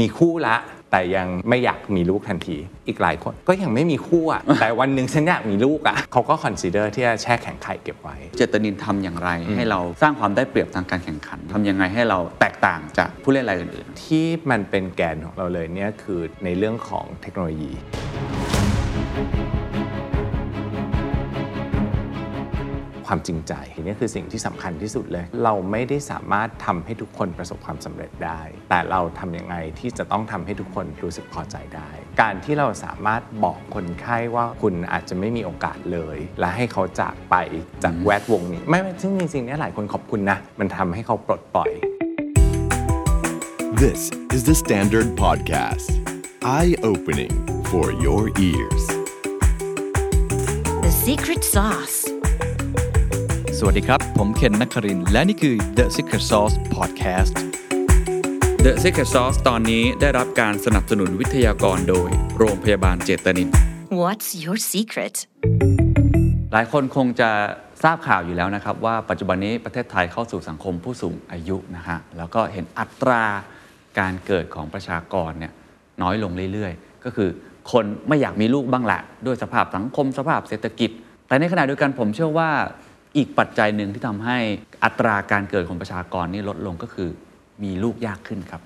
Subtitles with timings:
[0.00, 0.56] มีคู่ละ
[0.92, 2.56] แต่ยังไม่อยากมีลูกทันที
[2.88, 17.72] อีกหลายคนก็ยังไม่มีคู่อะ แต่วันหนึ่งฉันอยากมีลูกอะเขาก็คอนซีเดอร์ที่จะแช่แข็งไข่เก็บไว้ เจตนินทำอย่างไรให้เราสร้างความได้เปรียบทางการแข่งขันทำยังไงให้เราแตกต่างจากผู้เล่นรายอื่นที่มันเป็นแกนของเราเลยเนี่ยคือในเรื่องของเทคโนโลยี
[23.08, 31.90] ความจริงใจนี่คือสิ่งที่สำคัญที่สุดเลย เราไม่ได้สามารถทำให้ทุกคนประสบความสำเร็จได้ แต่เราทำยังไงที่จะต้องทำให้ทุกคนรู้สึกพอใจได้
[32.20, 37.34] การที่เราสามารถบอกคนไข้ว่าคุณอาจจะไม่มีโอกาสเลย และให้เขาจากไป
[37.84, 41.70] จากแวดวงนี้ ไม่ไม่ซึ่งจริงๆเนี่ยหลายคนขอบคุณนะ มันทำให้เขาปลดปล่อย
[43.84, 44.00] This
[44.36, 45.88] is the Standard Podcast.
[46.42, 47.34] Eye opening
[47.70, 48.84] for your ears.
[50.84, 52.17] The secret sauce.
[53.60, 57.32] สวัสดีครับ ผมเคนนักครินทร์และนี่คือ The Secret Sauce Podcast
[58.64, 62.08] The Secret Sauce ตอนนี้ได้รับการสนับสนุนวิทยากรโดย
[62.38, 63.48] โรงพยาบาลเจตนิน
[64.02, 65.14] What's your secret?
[66.52, 67.30] หลายคนคงจะ
[67.82, 73.22] ทราบข่าวอยู่แล้วนะครับ ว่าปัจจุบันนี้ประเทศไทยเข้าสู่สังคมผู้สูงอายุนะฮะแล้วก็เห็นอัตรา
[73.98, 75.52] การเกิดของประชากรเนี่ย
[76.02, 77.28] น้อยลงเรื่อยๆ ก็คือ
[77.72, 80.90] คนไม่อยากมีลูกบ้างแหละ ด้วยสภาพสังคมสภาพเศรษฐกิจ
[81.28, 82.50] แต่ในขณะเดียวกันผมเชื่อว่า
[83.18, 84.38] อีกปัจจัยหนึ่งที่ทำให้
[84.84, 87.08] อัตราการเกิดของประชากรนี่ลดลงก็คือ
[87.62, 88.62] มีลูกยากขึ้นครับ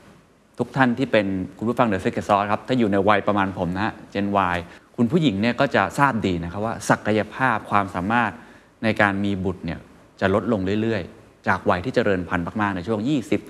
[0.58, 1.26] ทุกท่านที่เป็น
[1.58, 4.58] คุณผู้ฟังเดอะเซกเกอร์ซอครับ ถ้าอยู่ในวัยประมาณผมนะฮะเจน Y
[4.96, 8.32] คุณผู้หญิงเนี่ยก็จะทราบดีนะครับว่าศักยภาพความสามารถ
[8.84, 9.78] ในการมีบุตรเนี่ย
[10.20, 13.00] จะลดลงเรื่อยๆ จากวัยที่เจริญพันธุ์มากๆในช่วง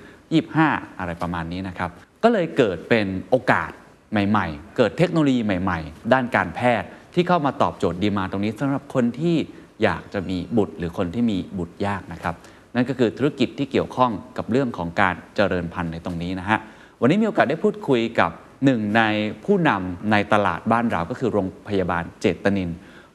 [0.00, 1.90] 20 25 อะไรประมาณนี้นะครับ
[2.22, 3.70] ก็เลยเกิดเป็นโอกาส
[4.12, 9.36] ใหม่ ๆ เกิดเทคโนโลยีใหม่ ๆ ด้านการแพทย์ที่เข้ามาตอบโจทย์ดีมาตรงนี้สำหรับคนที่
[9.82, 12.34] อยากจะมีบุตรหรือคนที่มีบุตรยากนะครับ
[12.74, 16.58] นั่นก็คือธุรกิจที่เกี่ยวข้องกับเรื่องของการเจริญพันธุ์ในตรงนี้นะฮะ
[17.00, 18.30] วันนี้มีโอกาสได้พูดคุยกับ
[18.64, 19.02] หนึ่งใน
[19.44, 22.70] ผู้นำในตลาดบ้านเราก็คือโรงพยาบาลเจตนิน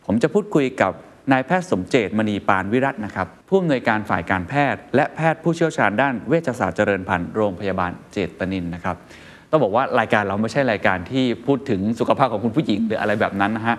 [0.05, 0.91] ผมจะพูดคุยกับ
[1.31, 8.95] นายแพทย์สมเจตมณีปานวิรัตน์นะครับผู้อำนวยการฝ่ายการแพทย์ และแพทย์ผู้เชี่ยวชาญด้านเวชศาสตร์เจริญพันธุ์โรงพยาบาลเจตนินนะครับ
[9.51, 13.77] ต้องบอกว่ารายการเราไม่ใช่รายการที่พูดถึงสุขภาพของคุณผู้หญิงหรืออะไรแบบนั้นนะฮะ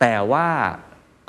[0.00, 0.46] แต่ว่า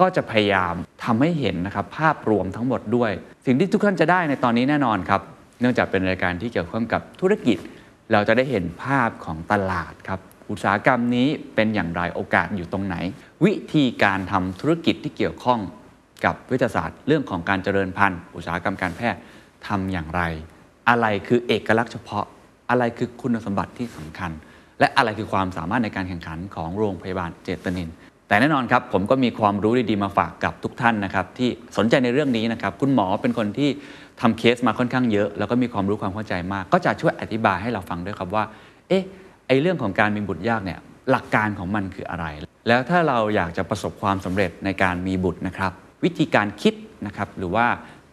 [0.01, 0.73] ก็จะพยายาม
[1.03, 3.11] ทำให้เห็นนะครับภาพรวมทั้งหมดด้วย
[3.45, 5.21] สิ่งที่ทุกท่านจะได้ในตอนนี้แน่นอนครับ
[5.59, 7.57] เนื่องจากเป็นรายการที่เกี่ยวข้องกับธุรกิจ
[8.11, 10.19] เราจะได้เห็นภาพของตลาดครับ
[10.49, 12.95] อุตสาหกรรมนี้เป็นอย่างไรโอกาสอยู่ตรงไหน
[13.45, 15.59] วิธีการทำธุรกิจที่เกี่ยวข้อง
[16.25, 19.19] กับวิทยาศาสตร์ เรื่องของการเจริญพันธุ์ อุตสาหกรรมการแพทย์
[19.67, 20.21] ทำอย่างไร
[20.89, 22.25] อะไรคือเอกลักษณ์เฉพาะ
[22.69, 24.31] อะไรคือคุณสมบัติที่สำคัญ
[24.79, 27.89] และอะไรคือความสามารถในการแข่งขันของโรงพยาบาลเจตนิน
[28.31, 33.69] แต่แน่นอนครับผมก็มีความรู้ดีๆมาฝากกับทุกท่านนะครับที่สนใจในเรื่องนี้นะครับคุณหมอเป็นคนที่
[34.21, 38.43] ทำเคสมาค่อนข้างเยอะ แล้วก็มีความรู้ความเข้าใจมาก ก็จะช่วยอธิบายให้เราฟังด้วยครับว่า
[38.87, 39.03] เอ๊ะ
[39.47, 40.79] ไอเรื่องของการมีบุตรยากเนี่ย
[41.11, 42.25] หลักการของมันคืออะไร
[42.67, 45.71] แล้วถ้าเราอยากจะประสบความสำเร็จในการมีบุตรนะครับ
[46.03, 46.73] วิธีการคิด
[47.05, 47.65] นะครับหรือว่า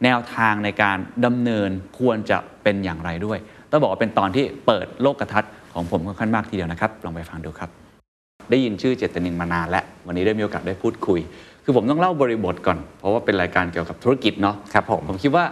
[0.05, 3.39] แนวทางในการดำเนินควรจะเป็นอย่างไรด้วย
[3.71, 7.88] ต้องบอกว่าเป็นตอนที่เปิดโลกทัศน์ของผมค่อนข้างมากทีเดียวนะครับ ลองไปฟังดูครับ
[8.51, 11.21] ได้ยินชื่อเจตนินมานานแล้ววันนี้ได้มีโอกาสได้พูดคุย
[11.65, 15.45] คือผมต้องเล่าบริบทก่อน เพราะว่าเป็นรายการเกี่ยวกับธุรกิจเนาะครับผมผมคิดว่า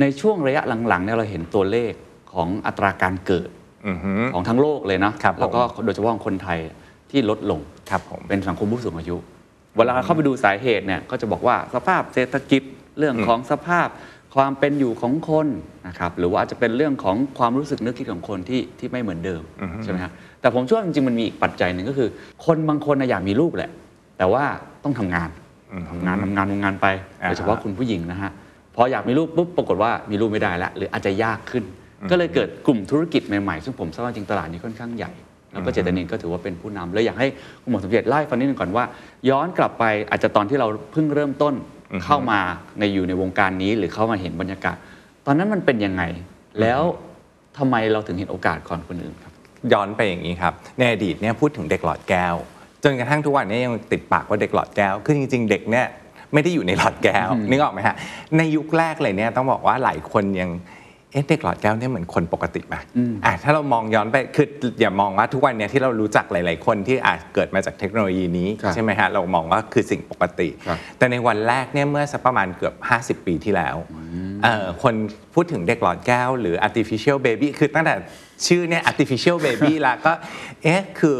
[0.00, 1.92] ในช่วงระยะหลังๆเนี่ยเราเห็นตัวเลข
[2.32, 3.48] ของอัตราการเกิด
[3.86, 6.58] อือฮึของทั้งโลกเลยนะครับผมแล้วก็โดยเฉพาะของคนไทย
[7.10, 7.60] ที่ลดลง
[7.90, 9.16] ครับผมเป็นสังคมผู้สูงอายุ
[9.76, 12.62] เวลาเข้าไปดูสาเหตุเนี่ยก็จะบอกว่าสภาพเศรษฐกิจ
[12.98, 13.88] เรื่องของสภาพ
[14.38, 15.46] ความเป็นอยู่ของคน
[15.88, 19.42] นะครับหรือว่าอาจจะเป็นเรื่องของความรู้สึกนึกคิดของคนที่ที่ไม่เหมือนเดิม
[19.84, 22.08] ใช่ไหมครับแต่ผมเชื่อว่าจริงๆมันมีอีกปัจจัยหนึ่งก็คือ
[22.46, 23.70] คนบางคนน่ะอยากมีลูกแหละ
[24.18, 24.44] แต่ว่า
[24.84, 25.30] ต้องทำงาน
[25.90, 26.86] ทำงานทำงานทำงานไป
[27.22, 28.30] อ่าฮะโดยเฉพาะคุณผู้หญิงนะฮะ
[28.76, 31.64] พออยากมีลูกปุ๊บปรากฏว่ามีลูกไม่ได้แล้วหรืออาจจะยากขึ้น
[32.10, 35.12] ก็เลยเกิดกลุ่มธุรกิจใหม่ๆซึ่งผมทราบว่าจริงตลาดนี้ค่อนข้างใหญ่
[35.52, 37.28] แล้วก็เจตนินก็ถือว่าเป็นผู้นำเลยอยากให้
[37.62, 38.84] คุณหมอสมเด็จไล่าให้ฟังนิดนึงก่อนว่า
[39.28, 41.54] ย้อนกลับไปอาจจะตอนที่เราเพิ่งเริ่มต้น
[42.04, 42.40] เข้ามา
[42.78, 44.76] ในอยู่ในวงการนี้หรือเข้ามาเห็นบรรยากาศ
[45.26, 46.02] ตอนนั้นมันเป็นยังไง
[46.60, 46.80] แล้ว
[47.58, 49.32] ทำไมเราถึงเห็นโอกาสก่อนคนอื่นครับ
[49.72, 52.34] ย้อนไปอย่างนี้ครับ ในอดีตเนี่ยพูดถึงเด็กหลอดแก้ว
[52.84, 55.86] จนกระทั่งทุกวันนี้ยังติดปากว่าเด็กหลอดแก้ว คือจริง ๆ เด็กเนี่ย
[56.32, 57.96] ไม่ได้อยู่ในหลอดแก้วนึกออกไหมฮะ
[58.36, 60.50] ในยุคแรกเลยเนี่ยต้องบอกว่าหลายคนยัง
[61.12, 62.76] เอ๊ะเด็กหลอดแก้วเนี่ยเหมือนคนปกติไหม
[63.24, 64.46] อะถ้าเรามองย้อนไปคือ
[64.80, 72.74] อย่ามองว่าทุกวันเนี้ที่เรารู้จักหลาย ๆ คนที่อาจเกิดมาจากเทคโนโลยีนี้ครับใช่ไหมฮะเรามองว่าคือสิ่งปกติครับแต่ในวันแรกเนี่ยเมื่อสักประมาณเกือบ
[73.20, 73.76] 50 ปีที่แล้ว
[74.42, 74.94] เอ่อคน
[75.34, 77.94] พูดถึงเด็กหลอดแก้วหรือ artificial baby คือตั้งแต่
[78.46, 80.12] ชื่อเนี่ย artificial baby แล้วก็
[80.62, 81.18] เอ๊ะคือ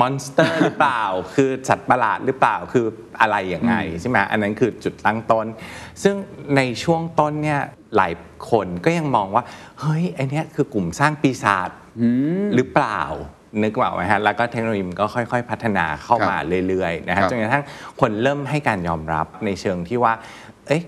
[0.00, 1.02] monster หรือเปล่า
[1.34, 2.86] คือสัตว์ประหลาดหรือเปล่า คือ
[3.20, 5.46] อะไรยังไงใช่ไหมอันนั้นคือจุดตั้งต้น
[6.02, 6.14] ซึ่ง
[6.56, 7.60] ในช่วงต้นเนี่ย
[7.96, 8.12] หลาย
[8.50, 9.44] คนก็ยังมองว่า
[9.80, 11.70] เฮ้ยไอเนี้ยคือกลุ่มสร้างปีศาจ
[12.54, 13.02] หรือเปล่า
[13.62, 16.36] นึกว่าไหมฮะแล้วก็เทคโนโลยีมันก็ค่อย ๆ พัฒนาเข้ามา
[16.68, 17.64] เรื่อยๆนะครัฮะบจนกระทั่ง
[18.00, 20.12] คนเริ่มให้การยอมรับในเชิงที่ว่า
[20.66, 20.82] เอ๊ะ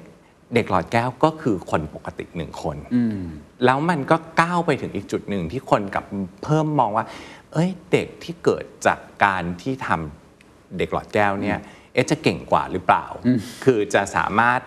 [0.55, 2.77] เด็กหลอดแก้วก็คือคนปกติหนึ่งคน
[3.65, 6.05] แล้วมันก็ก้าวไปถึงอีกจุดหนึ่งที่คนกลับ
[6.45, 7.05] เพิ่มมองว่า
[7.53, 11.59] เอ้ยเด็กที่เกิดจากการที่ทำเด็กหลอดแก้วเนี่ย
[11.93, 13.05] เอ๊ะจะเก่งกว่าหรือเปล่า
[13.65, 14.61] คือจะสามารถ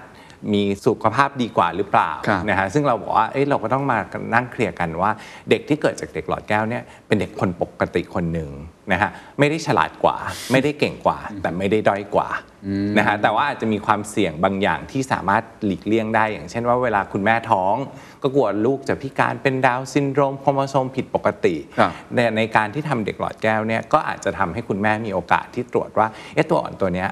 [0.54, 3.98] มีสุขภาพดีกว่าหรือเปล่าครับนะฮะซึ่งเราบอกว่าเอ้ยเราก็ต้องมา
[4.34, 5.12] นั่งเคลียร์กันว่า
[5.50, 8.50] เด็กที่เกิดจากเด็กหลอดแก้วเนี่ยเป็นเด็กคนปกติคนหนึ่ง
[8.92, 9.10] นะฮะ
[9.40, 10.18] ไม่ได้ฉลาดกว่า
[10.52, 12.30] ไม่ได้เก่งกว่า แต่ไม่ได้ด้อยกว่า
[12.98, 17.76] นะฮะแต่ว่าอาจจะมีความเสี่ยงบางอย่างที่สามารถหลีกเลี่ยงได้ อย่างเช่นว่าเวลาคุณแม่ท้อง
[18.22, 27.10] ก็กลัวลูกจะพิการเป็นดาวน์ซินโดรมโครโมโซมผิดปกติครับในในการที่ทำเด็กหลอดแก้วเนี่ยก็อาจจะทำให้คุณแม่มีโอกาสที่ตรวจว่าเอ๊ะตัวอ่อนตัวเนี้ย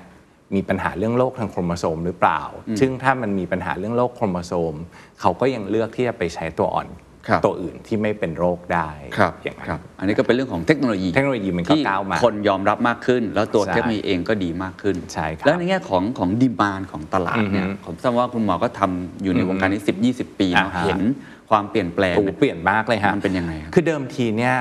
[0.56, 2.42] มีปัญหาเรื่องโรคทางโครโมโซมหรือเปล่า
[2.80, 4.74] ซึ่งถ้ามันมีปัญหาเรื่องโรคโครโมโซม
[5.22, 6.90] เขาก็ยังเลือกที่จะไปใช้ตัวอ่อน
[7.28, 21.02] ครับตัวอื่นที่ไม่เป็นโรคได้ครับอย่างนั้นครับอันนี้ก็เป็นเรื่องของเทคโนโลยี เทคโนโลยีมันก็ที่ก้าวมา คนยอมรับมากขึ้น แล้วตัวใช่เทคโนโลยีเองก็ดีมากขึ้น ใช่ครับ แล้วในแง่ของของดีมานของตลาดเนี่ยอือฮึผมทราบว่าคุณหมอก็ทำอยู่ในวงการนี้10 20ปีเนาะอ่าฮะเห็น
[21.50, 24.56] ความเปลี่ยนแปลงโอ้เปลี่ยนมากเลยฮะ มันเป็นยังไงครับคือเดิมทีเนี่ย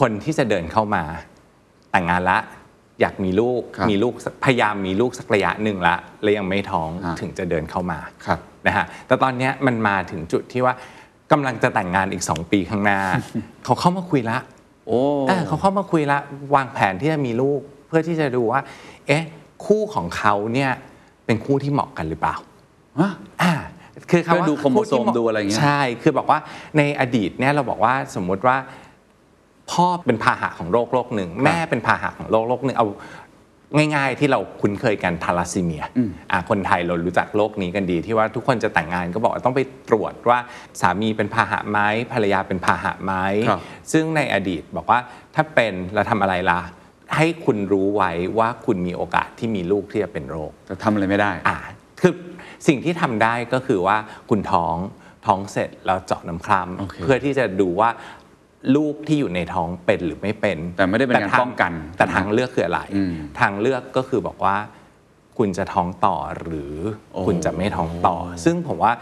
[0.00, 1.02] คนที่จะเดินเข้ามา
[1.90, 2.38] แต่งงานละ
[3.00, 10.74] อยากมีลูกครับมีลูกสักพยายามมีลูกสักระยะหนึ่งละแล้วยังไม่ท้องอ่าถึงจะเดินเข้ามาครับนะฮะแต่ตอนเนี้ยมันมาถึงจุดที่ว่า
[11.32, 13.00] กำลังจะแต่งงานอีก 2 ปีข้างหน้า
[13.64, 14.38] เขาเข้ามาคุยละ
[14.86, 16.18] โอ้เออเขาเข้ามาคุยละ
[16.54, 18.60] วางแผนที่จะมีลูกเพื่อที่จะดูว่า
[19.06, 19.24] เอ๊ะ
[19.66, 20.70] คู่ของเขาเนี่ย
[21.26, 22.36] เป็นคู่ที่เหมาะกันหรือเปล่า
[23.00, 23.12] ฮะ
[23.42, 23.52] อ่า
[24.10, 26.38] คือคำว่าเพื่อดูโครโมโซมคู่ที่เหาดูอะไรอย่างเงี้ยใช่ คือบอกว่า
[26.78, 28.56] ในอดีตเนี่ยเราบอกว่าสมมุติว่า
[29.70, 32.86] พ่อเป็นพาหะของโรคโรคหนึ่ง แม่เป็นพาหะของโรคโรคหนึ่งเอา
[33.94, 35.84] ง่าย ๆ ที่เราคุ้นเคยกันทาลัสซีเมีย
[36.30, 40.38] อ่าคนไทยเรารู้จักโรคนี้กันดี ที่ว่าทุกคนจะแต่งงานก็บอกว่าต้องไปตรวจว่า
[40.80, 41.78] สามีเป็นพาหะไหม
[42.12, 43.12] ภรรยาเป็นพาหะไหม
[43.48, 43.60] ครับ
[43.92, 44.98] ซึ่งในอดีตบอกว่า
[45.34, 46.60] ถ้าเป็นเราทำอะไรล่ะ
[47.16, 51.58] ให้คุณรู้ไว้ว่าคุณมีโอกาสที่มีลูกที่จะเป็นโรคจะทำอะไรไม่ได้อ่า
[52.00, 52.12] คือ
[52.66, 53.96] สิ่งที่ทำได้ก็คือว่า
[54.30, 54.76] คุณท้อง
[55.26, 57.90] ท้องเสร็จแล้วเจาะน้ำคร่โอเคำเพื่อที่จะดูว่า
[58.76, 64.56] ลูกที่อยู่ในท้องเป็นหรือไม่เป็น แต่ไม่ได้เป็นการทป้องกัน แต่ทางเลือกคืออะไรอืมทางเลือกก็คือบอกว่า
[65.38, 66.74] คุณจะท้องต่อหรือ
[67.12, 68.92] โอ้คุณจะไม่ท้องต่อ ซึ่งผมว่า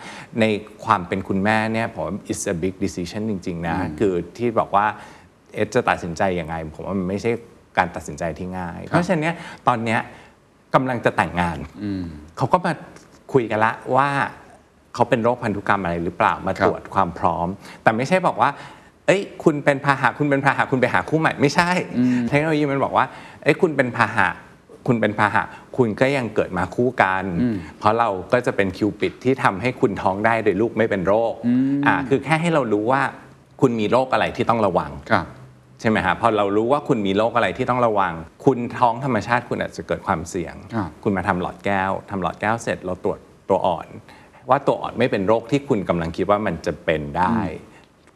[0.41, 0.45] ใน
[0.85, 4.87] ความเป็นคุณแม่เนี่ยผมว่า it's a big decision จริง ๆ นะ คือที่บอกว่า
[5.55, 7.31] เอสจะตัดสินใจยังไง ผมว่ามันไม่ใช่
[7.79, 9.37] การตัดสินใจที่ง่าย เพราะฉะนั้นเนี่ย
[9.69, 10.01] ตอนเนี้ย
[10.75, 11.59] กำลังจะแต่งงาน
[12.37, 12.73] เขาก็มา
[13.33, 14.09] คุยกันละว่า
[14.95, 17.47] เขาเป็นโรคพันธุกรรมอะไรหรือเปล่ามาครับตรวจความพร้อม
[17.83, 18.51] แต่ไม่ใช่บอกว่า
[19.07, 21.71] เอ้ยคุณเป็นพาหะคุณเป็นพาหะคุณไปหาคู่ใหม่ไม่ใช่
[22.29, 23.07] เทคโนโลยีมันบอกว่า
[23.43, 24.29] เอ้ยคุณเป็นพาหะ
[24.87, 25.43] คุณเป็นพาหะ
[25.77, 27.25] คุณก็ยังเกิดมาคู่กัน
[27.79, 31.35] เพราะเราก็จะเป็นคิวปิดที่ทำให้คุณท้องได้โดยลูกไม่เป็นโรค
[31.87, 33.03] อ่าคือแค่ให้เรารู้ว่า
[33.61, 35.27] คุณมีโรคอะไรที่ต้องระวังครับ
[35.81, 38.13] ใช่ไหมฮะพอเรารู้ว่าคุณมีโรคอะไรที่ต้องระวัง
[38.45, 43.19] คุณท้องธรรมชาติคุณอาจจะเกิดความเสี่ยงครับคุณมาทำหลอดแก้วทำหลอดแก้วเสร็จเราตรวจ
[43.49, 43.87] ตัวอ่อน
[44.51, 47.39] ว่าตัวอ่อนไม่เป็นโรคที่คุณกำลังคิดว่ามันจะเป็นได้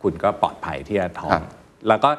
[0.03, 1.45] คุณก็ปลอดภัยที่จะท้อครังบ
[1.89, 2.11] แล้วก็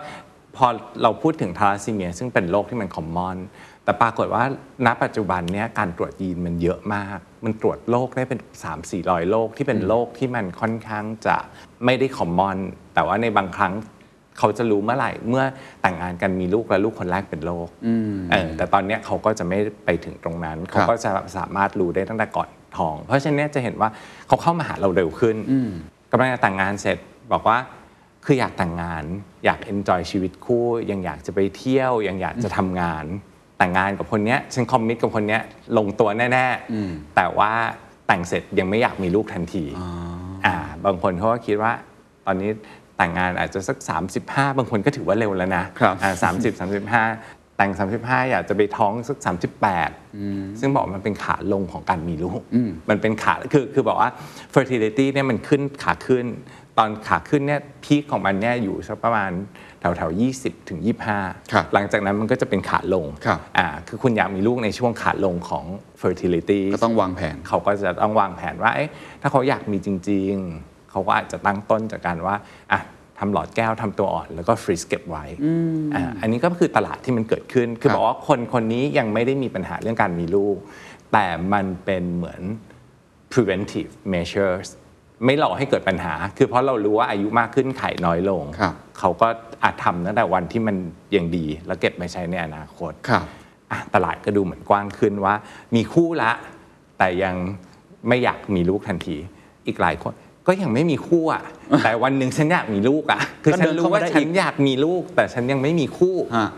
[0.56, 0.68] พอ
[1.04, 3.38] เราพูดถึงทาราซีเมีย ซึ่งเป็นโรคที่มันคอมมอน
[3.84, 4.44] แต่ปรากฏว่า
[4.86, 11.38] ณปัจจุบันเนี้ยการตรวจยีนมันเยอะมาก มันตรวจโรคได้เป็น 3 4 0 0โรคที่เป็นโรคที่มันค่อนข้างจะ
[11.86, 12.58] ไม่ได้คอมมอน
[12.94, 13.74] แต่ว่าในบางครั้ง
[14.38, 15.44] เขาจะรู้เมื่อไหร่เมื่อ
[15.82, 17.68] แต่งงานกันมีลูกแล้วลูกคนแรกเป็นโรค
[18.32, 23.90] เออแต่ตอนเนี้ยเขาก็จะไม่ไปถึงตรงนั้น เขาก็จะสามารถรู้ได้ตั้งแต่ก่อนท้อง เพราะฉะนั้นเนี่ยจะเห็นว่า
[24.28, 25.36] เขาเข้ามาหาเราเร็วขึ้น
[26.12, 26.98] กำลังจะแต่งงานเสร็จ
[27.32, 27.58] บอกว่า
[28.32, 29.04] คืออยากแต่งงาน
[29.46, 33.06] อยากเอนจอยชีวิตคู่ ยังอยากจะไปเที่ยว ยังอยากจะทำงาน
[33.58, 35.42] แต่งงานกับคนเนี้ยฉันคอมมิตกับคนเนี้ย
[35.78, 37.52] ลงตัวแน่ๆแต่ว่า
[38.08, 39.66] แต่งเสร็จยังไม่อยากมีลูกทันที
[40.46, 40.56] อ่า
[40.86, 41.72] บางคนเขาก็คิดว่า
[42.26, 42.50] ตอนนี้
[42.98, 43.78] แต่งงานอาจจะสัก
[44.18, 46.54] 35 บางคนก็ถือว่าเร็วแล้วนะครับอ่า30
[46.98, 49.18] 35แต่ง 35 อยากจะไปท้องสัก
[49.88, 52.42] 38 ซึ่งบอกว่ามันเป็นขาลงของการมีลูก
[52.90, 54.10] มันเป็นขา คือ คือบอกว่า
[54.54, 56.26] fertility เนี่ยมันขึ้นขาขึ้น
[56.80, 59.32] ตอนขาขึ้นเนี่ยพีคของมันเนี่ยอยู่สักประมาณ
[59.80, 61.20] แถวแถวๆ20ถึงครั
[61.62, 65.66] บ25หลังจากนั้นมันก็จะเป็นขาลงครับอ่าคือคุณอยากมีลูกในช่วงขาลงของ
[66.02, 68.90] fertility ก็ต้องวางแผน เขาก็จะต้องวางแผนว่าเอ๊ะ
[69.22, 70.34] ถ้าเขาอยากมีจริง
[70.64, 72.36] ๆ เขาก็อาจจะตั้งต้นจากการว่า
[72.72, 72.82] อะ
[73.20, 75.26] ทำหลอดแก้วทำตัวอ่อนแล้วก็ฟรีซเก็บไว้
[75.96, 80.58] อ่าอันนี้ก็คือตลาดที่มันเกิดขึ้น คือครับบอกว่าคนคนนี้ยังไม่ได้มีปัญหาเรื่องการมีลูก
[81.14, 82.42] แต่มันเป็นเหมือน
[83.34, 84.68] preventive measures
[85.26, 89.28] ไม่หลอกให้เกิดปัญหา คือเพราะเรารู้ว่าอายุมากขึ้นไข่น้อยลง ครับ เขาก็
[89.64, 90.76] อาจทำตั้งแต่วันที่มัน
[91.16, 93.26] ยังดี แล้วเก็บไปใช้ในอนาคตครับ
[93.72, 95.36] อะตลาดก็ดูเหมือนกว้างขึ้นว่า
[95.76, 96.32] มีคู่ละ
[96.98, 97.36] แต่ยัง
[98.08, 99.18] ไม่อยากมีลูกทันที
[99.68, 100.14] อีกหลายคน
[100.48, 101.44] ก็ยังไม่มีคู่อะ
[101.84, 106.50] แต่วันหนึ่งฉันอยากมีลูกอะ คือก็ฉัเดินนรู้เข้ามาว่าได้ฉัอีนกอยากมีลูก แต่ฉันยังไม่มีคู่ ฮะ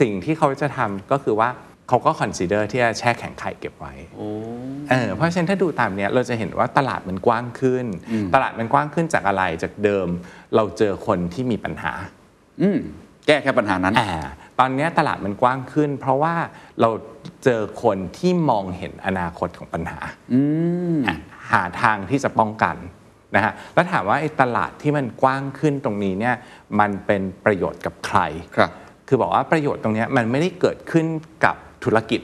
[0.00, 1.48] สิ่งที่เขาจะทำก็คือว่า
[1.88, 4.28] เขาก็คอนซีเดอร์ที่จะแช่แข็งไข่เก็บไว้โอ้
[4.90, 7.86] เออเพราะฉะนั้นถ้าดูตามเนี้ยเราจะเห็นว่าตลาดมันกว้างขึ้น
[8.34, 10.08] ตลาดมันกว้างขึ้นจากอะไรจากเดิม
[10.56, 11.92] เราเจอคนที่มีปัญหา
[12.62, 12.78] อืม
[13.26, 14.10] แก้แค่ปัญหานั้นอ่า
[14.58, 16.34] ตอนเนี้ยตลาดมันกว้างขึ้น เพราะว่า
[16.80, 16.90] เรา
[17.44, 19.98] เจอคนที่มองเห็นอนาคตของปัญหา
[20.32, 20.40] อื
[20.96, 21.16] มอะ
[21.52, 22.76] หาทางที่จะป้องกัน
[23.34, 26.34] นะฮะแล้วถามว่าไอ้ตลาดที่มันกว้างขึ้นตรงนี้เนี่ย
[26.80, 28.20] มันเป็นประโยชน์กับใคร
[28.56, 28.70] ครับ
[29.08, 31.06] คือบอกว่าประโยชน์ตรงเนี้ยมันไม่ได้เกิดขึ้น
[31.44, 32.20] กับ ธุรกิจ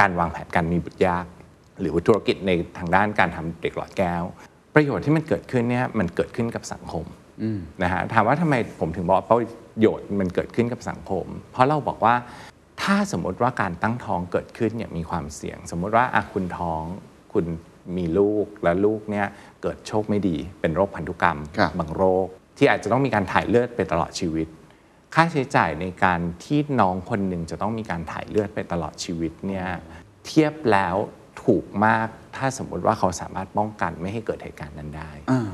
[0.00, 1.26] การวางแผนการมีบุตรยาก
[1.80, 4.22] หรือว่าธุรกิจในทางด้านการทำเด็กหลอดแก้ว
[4.74, 7.04] ประโยชน์ที่มันเกิดขึ้นเนี่ยมันเกิดขึ้นกับสังคม
[7.82, 9.38] นะฮะถามว่าทำไมผมถึงบอกว่าประ
[9.80, 12.14] โยชน์มันเกิดขึ้นกับสังคม เพราะเราบอกว่า
[12.82, 16.82] ถ้าสมมติว่าการตั้งท้องเกิดขึ้นเนี่ยมีความเสี่ยง สมมติว่าอะคุณท้อง
[17.32, 17.44] คุณ
[17.96, 19.26] มีลูกแล้วลูกเนี่ย
[19.62, 22.26] เกิดโชคไม่ดี เป็นโรคพันธุกรรมครับบางโรค
[22.58, 24.46] ที่อาจจะต้องมีการถ่ายเลือดไปตลอดชีวิต
[25.14, 29.66] ค่าใช้จ่ายในการที่น้องคนหนึ่งจะต้องมีการถ่ายเลือดไปตลอดชีวิตเนี่ย
[30.26, 30.96] เทียบแล้ว
[31.44, 35.50] ถูกมากถ้าสมมติว่าเขาสามารถป้องกันไม่ให้เกิดเหตุการณ์นั้นได้อ่า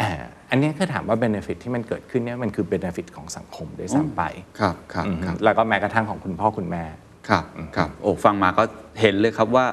[0.00, 0.10] อ่า
[0.50, 4.22] อันนี้คือถามว่า benefit ที่มันเกิดขึ้นเนี่ยมันคือ benefit ของสังคมด้วยซ้ำไป
[4.60, 6.84] ครับครับอืมครับแล้วก็แม้กระทั่งของคุณพ่อคุณแม่
[7.28, 7.44] ครับ
[7.76, 8.62] ครับโอ้ฟังมาก็
[9.00, 9.66] เห็นเลยครับว่า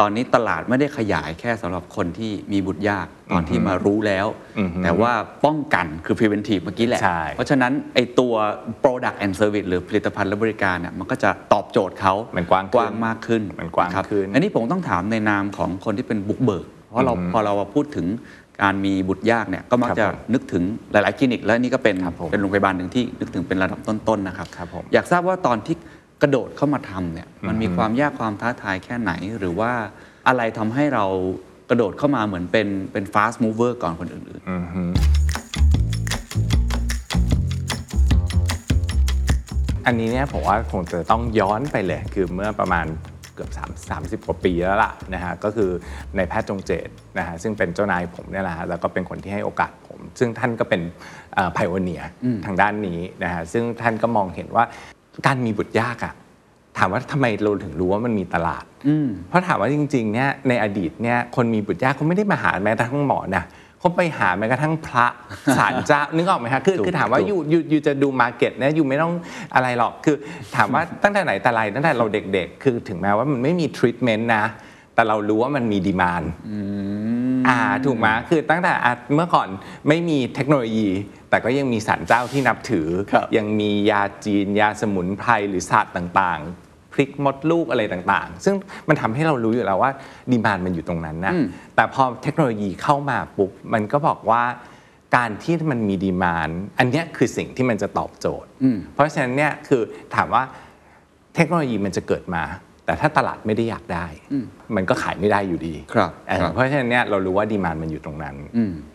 [0.00, 4.26] ตอนนี้ตลาดไม่ได้ขยายแค่สำหรับคนที่มีบุตรยากตอนที่มารู้แล้ว
[4.58, 5.12] อือฮึแต่ว่า
[5.44, 8.34] ป้องกันคือ preventive เมื่อกี้แหละใช่เพราะฉะนั้นไอตัว
[8.82, 18.06] product and service หรือผลิตภัณฑ์และบริการเนี่ยมันก็จะตอบโจทย์เขามันกว้างขึ้นกว้างมากขึ้นมันกว้างครับขึ้นอันนี้ผมต้องถามในนามของคนที่เป็นบุกเบิก เพราะเราพอเราพูดถึง
[18.62, 20.62] การมีบุตรยากเนี่ยก็มักครับจะผมนึกถึง
[20.92, 25.76] หลาย ๆ คลินิก และนี่ก็เป็นครับผมเป็นโรงพยาบาลหนึ่งที่นึกถึงเป็นระดับต้น ๆ นะครับครับผมอยากทราบว่าตอนที่
[26.22, 29.72] กระโดดเข้ามาทำเนี่ยมันมีความยากความท้าทายแค่ไหน หรือว่า
[30.28, 31.04] อะไรทำให้เรา
[31.70, 34.82] กระโดดเข้ามาเหมือนเป็นเป็น fast mover ก่อนคนอื่นอือฮึ
[39.86, 42.86] อันนี้เนี่ยผมว่าคงจะต้องย้อนไปเลย คือเมื่อประมาณ
[43.34, 43.50] เกือบ
[43.88, 45.70] 3 30 กว่าปีแล้วล่ะนะฮะก็คือ
[46.16, 50.80] ในแพทย์จงเจตนะฮะซึ่งเป็นเจ้านายผมเนี่ยแหละฮะแล้วก็เป็นคนที่ให้โอกาสผม ซึ่งท่านก็เป็น
[51.52, 52.02] ไพโอเนีย
[52.44, 54.64] ทางด้านนี้นะฮะซึ่งท่านก็มองเห็นว่า
[55.26, 56.14] การมีบุตรยากอะ
[56.78, 58.64] ถามว่าทำไมเราถึงรู้ว่ามันมีตลาด
[59.28, 63.44] เพราะถามว่าจริงๆเนี่ยในอดีตเนี่ยคนมีบุตรยากเขาไม่ได้มาหาแม้กระทั่งหมอนะ
[63.78, 65.06] เขาไปหาแม้กระทั่งพระ
[65.56, 69.12] สารเจ้านึกออกไหมคะคือถูกคือถามว่าถูกอยู่อยู่อยู่จะดูมาเก็ตเนี่ยอยู่ไม่ต้อง
[69.54, 70.16] อะไรหรอกคือ
[70.56, 74.44] ถามว่าตั้งแต่ไหนแต่ไรตั้งแต่เราเด็กๆ คือถึงแม้ว่ามันไม่มีทรีทเมนต์นะ
[74.96, 76.22] แต่เรารู้ว่ามันมี demand
[77.48, 79.48] อ่าถูกไหมคือตั้งแต่อะเมื่อก่อน
[79.88, 80.88] ไม่มีเทคโนโลยี
[81.30, 88.54] แต่ก็ยังมีศาลเจ้าที่นับถือครับยังมียาจีน ยาสมุนไพรหรือศาสตร์ต่างๆพลิกมดลูกอะไรต่างๆ ซึ่ง
[88.88, 89.90] มันทำให้เรารู้อยู่แล้วว่า
[90.32, 91.34] demand มันอยู่ตรงนั้นนะ
[91.76, 94.42] แต่พอเทคโนโลยีเข้ามาปุ๊บมันก็บอกว่า
[95.16, 96.48] การที่มันมีดีมาน
[96.78, 98.50] อันเนี้ยคือสิ่งที่มันจะตอบโจทย์
[98.94, 99.82] เพราะฉะนั้นเนี่ยคือ
[100.14, 100.42] ถามว่า
[101.34, 102.42] เทคโนโลยีมันจะเกิดมา
[102.86, 104.06] แต่ถ้าตลาดไม่ได้อยากได้
[104.76, 108.34] มันก็ขายไม่ได้อยู่ดีครับเออครับเพราะฉะนั้นเนี่ยเรารู้ว่าดีมานมันอยู่ตรงนั้น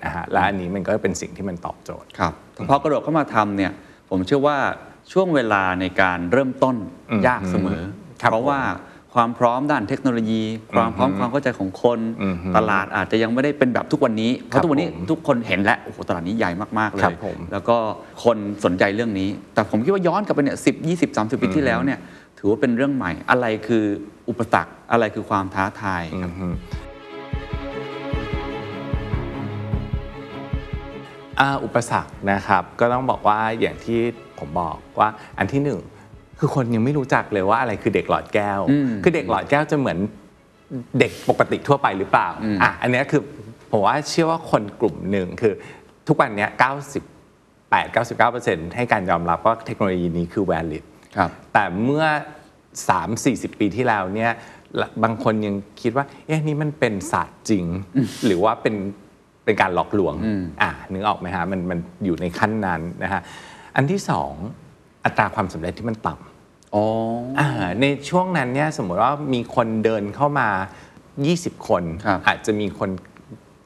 [0.03, 2.33] นะฮะและอันนี้มันก็เป็นสิ่งที่มันตอบโจทย์ๆครับ
[2.69, 3.71] พอกระโดดเข้ามาทำเนี่ย
[4.09, 4.57] ผมเชื่อว่า
[5.11, 6.75] ช่วงเวลาในการเริ่มต้น
[7.09, 7.81] อืมยากเสมอ
[8.21, 8.61] ครับเพราะว่า
[9.15, 10.43] ความพร้อมด้านเทคโนโลยี
[10.73, 17.77] ความพร้อมความเข้าใจของคนอืมตลาดอาจจะยังไม่ได้เป็นแบบทุกวันนี้ เพราะทุกวันนี้ผมทุกคนเห็นแล้วโอ้โหตลาดนี้ใหญ่มากๆเลครัยบผมแล้วก็
[18.23, 21.99] คนสนใจเรื่องนี้ แต่ผมคิดว่าย้อนกลับไปเนี่ยสิบยี่สิบสามสิบปีที่แล้วเนี่ย
[22.43, 23.85] ถือว่าเป็นเรื่องใหม่ อะไรคือ
[24.29, 26.31] อุปสรรคอะไรคือความท้าทายครับ
[31.39, 33.99] อ่าอุปสรรคนะครับ ก็ต้องบอกว่าอย่างที่
[34.39, 35.79] ผมบอกว่าอันที่หนึ่ง
[36.39, 38.59] คือคนยังไม่รู้จักเลยว่าอะไรคือเด็กหลอดแก้ว
[39.03, 39.97] คือเด็กหลอดแก้วจะเหมือน
[40.99, 42.29] เด็กปกติทั่วไปหรือเปล่า
[42.63, 43.21] อะอันเนี้ยคือ
[43.71, 45.53] ผมว่าเชื่อว่าคนกลุ่มหนึ่งคือ
[46.07, 50.90] ทุกวันเนี้ย98 99ให้การยอมรับว่าเทคโนโลยีนี้คือ valid ครับ
[51.53, 52.05] แต่เมื่อ
[52.65, 54.31] 3 40 ปีที่แล้วเนี่ย
[54.81, 57.65] ละบางคนยังคิดว่า เอ๊ะนี่มันเป็นศาสตร์จริง
[58.25, 58.75] หรือว่าเป็น
[59.45, 60.13] เป็นการหลอกลวง
[60.61, 63.21] อ่านึกออกไหมฮะมันมันอยู่ในขั้นนั้นนะฮะ
[63.75, 64.33] อันที่สอง
[65.05, 66.83] อัตราความสำเร็จที่มันต่ำอ๋อ
[67.39, 67.47] อ่า
[67.81, 70.47] ในช่วงนั้นเนี่ยสมมติว่ามีคนเดินเข้ามา
[71.07, 72.89] 20 คนครับอาจจะมีคน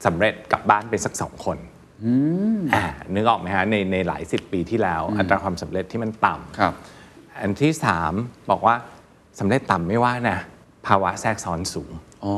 [0.06, 1.58] สำเร็จกลับบ้านไปสักสองคน
[2.74, 2.84] อ่า
[3.14, 6.74] นึกออกไหมฮะในในหลายสิบปีที่แล้ว อัตราความสำเร็จที่มันต่ำครับ
[7.40, 8.12] อันที่สาม
[8.50, 8.74] บอกว่า
[9.38, 10.38] สำเร็จต่ำไม่ว่านะ
[10.86, 11.92] ภาวะแทรกซ้อนสูง
[12.24, 12.34] อ๋อ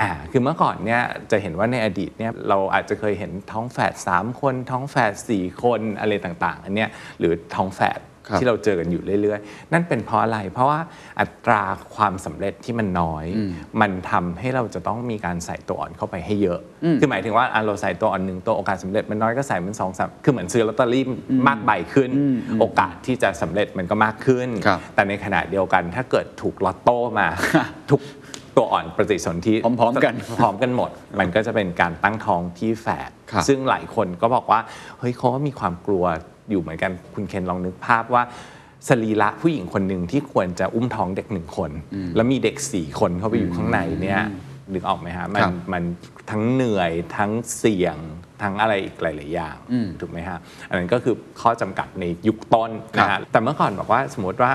[0.00, 10.80] อ่าคือเมื่อก่อนเนี่ยจะเห็นว่าในอดีตเนี่ยเราอาจจะเคยเห็นท้องแฝด3 คน ท้องแฝด4 คนอะไรต่างๆอันเนี้ยหรือท้องแฝดครับ ที่เราเจอกันอยู่เรื่อยๆ นั่นเป็นเพราะอะไร เพราะว่า
[11.20, 11.62] อัตรา
[11.94, 13.26] ความสำเร็จที่มันน้อย
[13.80, 16.60] มันทำให้เราจะต้องมีการใส่ตัวอ่อนเข้าไปให้เยอะ
[17.00, 21.04] คือหมายถึงว่าอะเราใส่ตัวอ่อนหนึ่งตัวโอกาสสำเร็จมันน้อยก็ใส่มันสองสามคือเหมือนซื้อลอตเตอรี่
[21.46, 22.10] มากใบขึ้น
[22.60, 27.26] โอกาสที่จะสำเร็จมันก็มากขึ้นครับแต่ในขณะเดียวกันถ้าเกิดถูกลอตโต้มา
[27.90, 28.00] ทุก
[28.56, 34.60] ตัวอ่อนปฏิสนธิพร้อมๆกันพร้อมกันหมด มันก็จะเป็นการตั้งท้องที่แฝดครับซึ่งหลายคนก็บอกว่า
[34.98, 36.04] เฮ้ยเขาก็มีความกลัว
[36.50, 38.22] อยู่เหมือนกันคุณเคนลองนึกภาพว่า
[38.88, 41.70] สรีระผู้หญิงคนหนึ่งที่ควรจะอุ้มท้องเด็กหนึ่งคน
[42.16, 44.22] แล้วมีเด็กสี่คนเข้าไปอยู่ข้างในเนี่ย
[44.74, 45.82] นึกออกไหมฮะมัครันบมัน
[46.30, 47.96] ทั้งเหนื่อยทั้งเสี่ยง
[48.42, 49.56] ทั้งอะไรอีกหลาย ๆ อย่าง
[50.00, 50.38] ถูกไหมฮะ
[50.68, 54.52] อันนั้นก็คือข้อจำกัดในยุคต้นนะครัฮะบแต่เมื่อก่อนบอกว่าสมมติว่า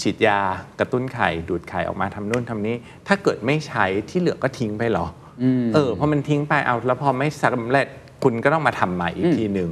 [0.00, 0.40] ฉีดยา
[0.78, 2.76] กระตุ้นไข่ดูดไข่ออกมาทำนู่นทำนี้
[3.06, 5.06] ถ้าเกิดไม่ใช้ที่เหลือก็ทิ้งไปเหรอ
[5.42, 7.88] อเออพอมันทิ้งไปเอาแล้วพอไม่สำเร็จ
[8.22, 9.70] คุณก็ต้องมาทำใหม่อีกทีหนึ่ง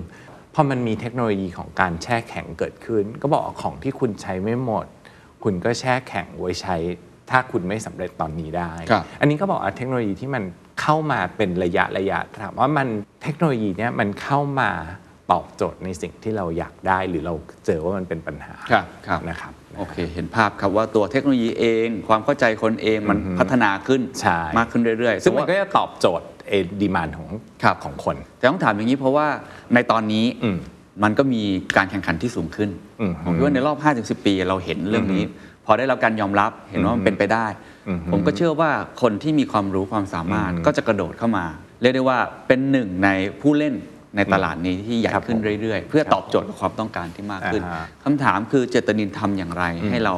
[0.55, 4.87] พอมันมีเทคโนโลยีของการแช่แข็งเกิดขึ้น ก็บอกว่าของที่คุณใช้ไม่หมด
[5.45, 6.77] คุณก็แช่แข็งไว้ใช้
[7.31, 10.45] ถ้าคุณไม่สำเร็จตอนนี้ได้ครับอันนี้ก็บอกว่าเทคโนโลยีที่มัน
[10.81, 12.89] เข้ามาเป็นระยะระยะถามว่ามัน
[13.23, 14.71] เทคโนโลยีเนี้ยมันเข้ามา
[15.33, 17.35] ตอบโจทย์ในสิ่งที่เราอยากได้หรือเรา
[17.67, 26.32] เจอว่ามันเป็นปัญหาครับครับนะครับโอเค เห็นภาพครับว่าตัวเทคโนโลยีเอง ความเข้าใจคนเองมันพัฒนาขึ้นใช่มากขึ้นเรื่อยๆ ซึ่งมันแต่ว่าก็จะตอบโจทย์เอ
[26.83, 27.29] ดีมานของ
[27.63, 29.27] ครับของคน แต่ต้องถามอย่างนี้เพราะว่า
[29.75, 30.59] ในตอนนี้อืม
[31.03, 31.43] มันก็มี
[31.77, 32.71] การแข่งขันที่สูงขึ้น
[33.01, 35.23] อืมผมคิดว่าในรอบ 5-10 ปีเราเห็นเรื่องนี้
[35.67, 37.47] พอได้รับการยอมรับเห็นว่ามันเป็นไปได้
[37.89, 38.71] อืมผมก็เชื่อว่า
[39.03, 41.45] คนที่มีความรู้ความสามารถก็จะกระโดดเข้ามา
[41.81, 42.19] เรียกได้ว่า
[42.49, 43.09] เป็นหนึ่งใน
[43.41, 43.75] ผู้เล่น
[44.17, 50.15] ในตลาดนี้ที่ใหญ่ครับขึ้นผมเรื่อย ๆ เพื่อตอบโจทย์กับความต้องการที่มากขึ้นอ่าฮะคำถามคือเจตนินทำอย่างไร ให้เรา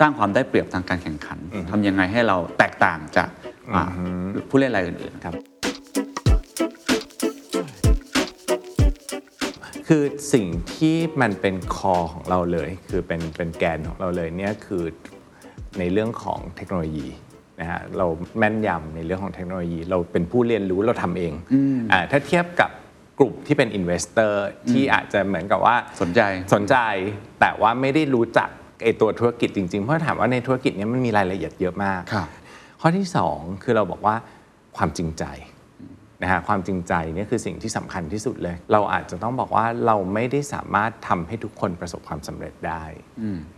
[0.00, 1.38] สร้างความได้เปรียบทางการแข่งขัน
[1.70, 3.28] ทำยังไงให้เราแตกต่างจาก
[3.74, 3.84] อ่า
[4.48, 5.34] ผู้เล่นรายอื่นๆครับ
[9.88, 10.02] คือ
[10.32, 14.84] สิ่งที่มันเป็น core ของเราเลย คือเป็นเป็นแกนของเราเลยเนี่ยคือ
[15.78, 17.06] ในเรื่องของเทคโนโลยี
[17.60, 18.06] นะฮะเรา
[18.38, 21.32] แม่นยำในเรื่องของเทคโนโลยี เราเป็นผู้เรียนรู้เราทำเอง
[21.92, 22.70] อ่าถ้าเทียบกับ
[23.18, 26.20] กลุ่มที่เป็น investor ที่อาจจะเหมือนกับว่าสนใจ
[26.54, 26.76] สนใจ
[27.40, 28.48] แต่ว่าไม่ได้รู้จัก
[28.82, 32.28] ไอตัวธุรกิจจริงๆ เพราะถามว่าในธุรกิจเนี้มันมีรายละเอียดเยอะมากครับ
[32.80, 34.16] ข้อที่ 2 คือเราบอกว่า
[34.76, 35.24] ความจริงใจ
[36.22, 42.84] นะฮะความจริงใจเนี่ยคือสิ่งที่สำคัญที่สุดเลย เราอาจจะต้องบอกว่าเราไม่ได้สามารถทำให้ทุกคนประสบความสำเร็จได้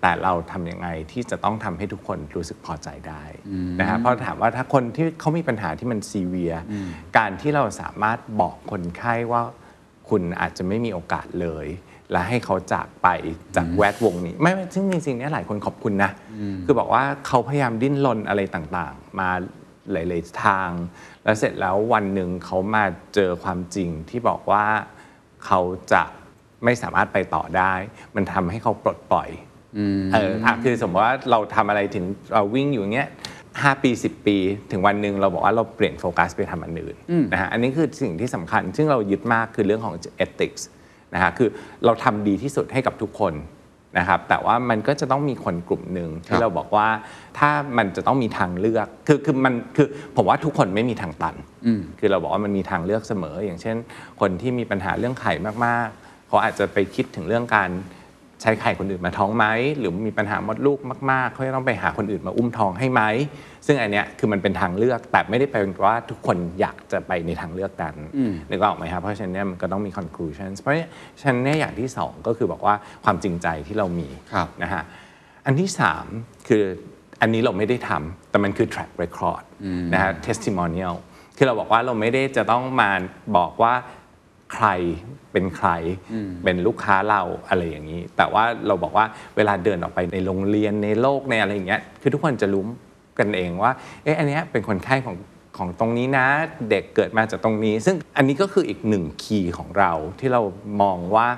[0.03, 3.25] แต่เราทำยังไงที่จะต้องทำให้ทุกคนรู้สึกพอใจได้
[3.81, 6.53] นะฮะเพราะถามว่าถ้าคนที่เขามีปัญหาที่มันซีเวีย
[7.19, 9.43] การที่เราสามารถบอกคนไข้ว่า
[10.09, 11.67] คุณอาจจะไม่มีโอกาสเลย
[12.13, 13.09] และให้เขาจากไป
[13.57, 16.11] จากแวดวงนี้ ไม่ไม่ซึ่งจริงๆเนี่ยหลายคนขอบคุณนะ
[16.65, 19.31] คือบอกว่าเขาพยายามดิ้นรนอะไรต่างๆ มา
[19.93, 20.71] หลาย ๆ ทาง
[21.25, 24.65] แล้วเสร็จแล้ววันหนึ่งเขามาเจอความจริงที่บอกว่า
[25.45, 25.61] เขา
[25.93, 26.03] จะ
[26.65, 27.73] ไม่สามารถไปต่อได้
[28.17, 29.29] มันทำให้เขาปลดปล่อย
[30.15, 33.09] เอออะคือสมมติว่าเราทำอะไรถึงเราวิ่งอยู่เนี้ย
[33.63, 34.37] ห้าปี10ปี
[34.71, 36.97] ถึงวันหนึ่งเราบอกว่าเราเปลี่ยนโฟกัสไปทำอันอื่น
[37.33, 40.63] นะฮะอันนี้คือสิ่งที่สำคัญ ซึ่งเรายึดมากคือเรื่องของ ethics
[41.15, 41.49] นะฮะคือ
[41.85, 43.33] เราทำดีที่สุดให้กับทุกคน
[43.99, 46.89] นะครับแต่ว่ามันก็จะต้องมีคนกลุ่มหนึ่งครัที่บเราบอกว่า
[47.39, 51.35] ถ้ามันจะต้องมีทางเลือกคือคือมันคือผมว่าทุกคนไม่มีทางตัน
[51.99, 53.77] คือเราบอกว่ามันมีทางเลือกเสมอ อย่างเช่น
[54.21, 55.33] คนที่มีปัญหาเรื่องไข่
[55.67, 57.71] มากๆเขาอาจจะไปคิดถึงเรื่องการ
[58.43, 59.47] ใช้ไข่คนอื่นมาท้องไหม
[59.79, 60.79] หรือมีปัญหามดลูก
[61.11, 63.03] มากๆเขาจะต้องไปหาคนอื่นมาอุ้มท้องให้ไหม
[63.67, 67.97] ซึ่งอันเนี้ยคือมันเป็นทางเลือกแต่ไม่ได้แปลว่าทุกคนอยากจะไปในทางเลือกนั้น
[68.51, 70.75] นึกออกไหมครับเพราะฉะนั้นเนี่ยมันก็ต้องมี conclusion เพราะ
[71.21, 72.75] ฉะนั้นเนี่ยอย่างที่สองก็คือบอกว่า
[73.05, 74.83] ความจริงใจที่เรามีครับนะฮะ
[75.47, 76.07] อันที่สาม
[76.49, 76.65] คือ
[77.21, 79.43] อันนี้เราไม่ได้ทำแต่มันคือ track record
[79.95, 80.95] นะฮะ testimonial
[81.37, 82.91] คือเราบอกว่าเราไม่ได้จะต้องมา
[83.37, 83.75] บอกว่า
[84.55, 84.67] ใคร
[85.33, 85.69] เป็นใคร
[86.45, 89.07] เป็นลูกค้าเราอะไรอย่างนี้ แต่ว่าเราบอกว่า
[89.37, 92.65] เวลาเดินออกไปในโรงเรียนในโลกในอะไรอย่างเงี้ยคือทุกคนจะรู้
[93.19, 93.73] กันเองว่า
[94.05, 95.17] เอ๊ะอันเนี้ยเป็นคนไข้ของ
[95.59, 96.27] ของตรงนี้นะ
[96.71, 100.43] เด็กเกิดมาจากตรงนี้ ซึ่งอันนี้ก็คืออีกหนึ่งคีย์ของเราที่เรา
[100.83, 101.29] มองว่า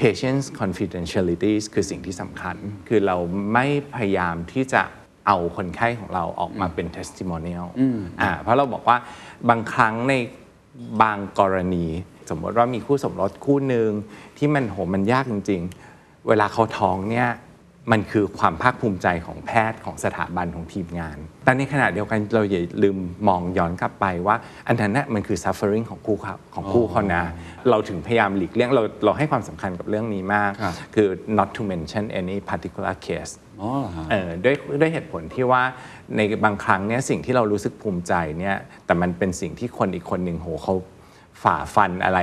[0.00, 2.56] patients confidentiality คือสิ่งที่สำคัญ
[2.88, 3.16] คือเรา
[3.52, 4.82] ไม่พยายามที่จะ
[5.26, 7.66] เอาคนไข้ของเราออกมาเป็น testimonial
[8.20, 8.96] อ่าเพราะเราบอกว่า
[9.48, 10.14] บางครั้งใน
[11.02, 11.86] บางกรณี
[12.30, 13.90] สมมติว่ามีคู่สมรสคู่หนึ่ง
[14.38, 15.62] ที่มันโหมันยากจริง
[15.94, 17.28] ๆ เวลาเขาท้องเนี่ย
[17.94, 22.96] มันคือความภาคภูมิใจของแพทย์ของสถาบันของทีมงาน แต่ในขณะเดียวกันเราอย่าลืม
[23.28, 24.36] มองย้อนกลับไปว่า
[24.68, 27.22] อันนั้นน่ะมันคือ suffering ของคู่เขาของคู่เขานะ
[27.70, 35.62] เราถึงพยายามหลีกเลี่ยงเราเราให้ความสำคัญกับเรื่องนี้มากครับคือ not to mention any particular case อ๋อเหรอฮะเออด้วยด้วยเหตุผลที่ว่า
[36.16, 40.74] ในบางครั้งเนี่ยสิ่งที่เรารู้สึกภูมิใจเนี่ยแต่มันเป็นสิ่งที่คนอีกคนหนึ่งโหเขา
[41.42, 42.20] ฝ่าฟันอะไร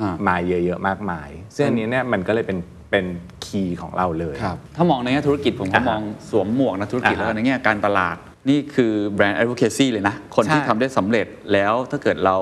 [0.00, 2.58] ฮะมาเยอะๆมากมาย ซึ่งอันนี้เนี่ยมันก็เลยเป็น
[2.90, 3.06] เป็น
[3.44, 4.36] คีย์ของเราเลย
[4.76, 8.16] ถ้ามองในแง่ธุรกิจผมก็อ่าฮะมองสวมหมวกนักธุรกิจอ่าฮะแล้วกันในแง่การตลาด
[8.50, 12.36] นี่คือแบรนด์ advocacy เลยนะ คนที่ใช่ทำได้สำเร็จแล้วถ้าเกิดเรา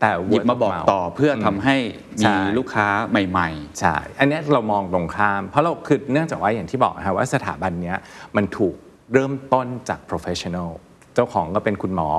[0.00, 1.76] แต่หยิบมาบอก word of mouth ต่อเพื่อทำให้
[2.20, 3.48] ใช่มีลูกค้าใหม่
[3.80, 7.96] ใช่ อันเนี้ยเรามองตรงข้าม เพราะเราคือเนื่องจากว่าอย่างที่บอกนะครับว่าสถาบันเนี้ย
[8.36, 8.74] มันถูก
[9.12, 10.70] เริ่มต้นจาก professional
[11.14, 12.10] เจ้าของก็เป็นคุณหมอ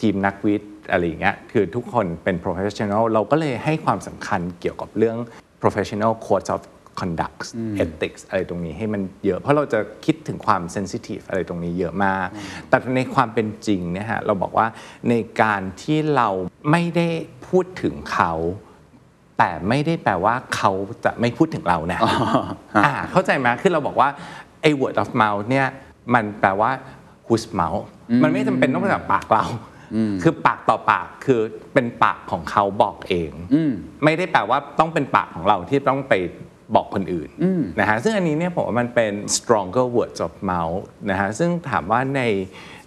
[0.00, 5.16] ทีมนักวิทย์ อะไรอย่างเงี้ยคือทุกคนเป็น professional เราก็เลยให้ความสำคัญเกี่ยวกับเรื่อง
[5.62, 6.62] professional code of
[7.00, 7.40] conduct
[7.84, 12.26] ethics อะไรตรงนี้ให้มันเยอะ เพราะเราจะคิดถึงความ sensitive อะไรตรงนี้เยอะมาก
[12.68, 14.66] แต่ในความเป็นจริงเนี่ยฮะเราบอกว่า
[15.10, 16.28] ในการที่เรา
[16.70, 17.08] ไม่ได้
[17.48, 18.32] พูดถึงเขา
[19.38, 20.72] แต่ไม่ได้แปลว่าเขา
[21.04, 22.00] จะไม่พูดถึงเรานะ
[22.84, 24.08] อ่าเข้าใจไหมคือเราบอกว่า
[24.62, 25.66] ไอ้ word of mouth เนี่ย
[26.14, 26.70] มันแปลว่า
[27.26, 27.84] whose mouth
[28.22, 29.44] มันไม่จำเป็นต้องมาจากปากเรา
[30.22, 31.40] คือปากต่อปากคือ
[31.74, 33.30] เป็นปากของเขาบอกเอง
[34.04, 36.14] ไม่ได้แปลว่าต้องเป็นปากของเราที่ต้องไป
[36.74, 37.28] บอกคนอื่น
[37.80, 42.22] นะฮะซึ่งอันนี้เนี่ยผมว่ามันเป็น stronger words of mouth นะฮะซึ่งถามว่าใน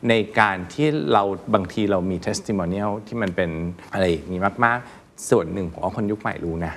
[0.09, 3.51] ในการที่เราบางทีเรามี testimonial ที่มันเป็น
[3.93, 6.73] อะไรอย่างนี้มาก ๆ ส่วนหนึ่งผมว่าคนยุคใหม่รู้นะ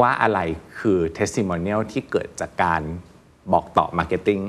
[0.00, 0.40] ว่าอะไร
[0.80, 2.82] คือ testimonial ที่เกิดจากการ
[3.52, 4.42] บอกต่อ marketing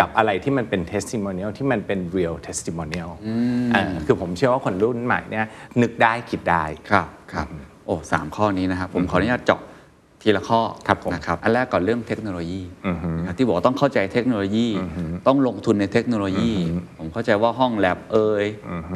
[0.00, 3.10] กับอะไรที่มันเป็น testimonial ที่มันเป็น real testimonial
[3.74, 5.46] อ่าคือผมเชื่อว่าคนรุ่นใหม่เนี่ย
[5.82, 7.46] นึกได้คิดได้ๆครับครับ
[7.86, 9.60] โอ้สามข้อนี้นะครับ ผมขออนุญาตเจาะ
[10.22, 12.62] ทีละข้อครับผมนะครับอันแรกก่อนเรื่องเทคโนโลยี
[13.18, 14.66] นะครับที่บอกว่าต้องเข้าใจเทคโนโลยี
[15.26, 16.52] ต้องลงทุนในเทคโนโลยี
[16.98, 18.44] ผมเข้าใจว่าห้องแลบเอย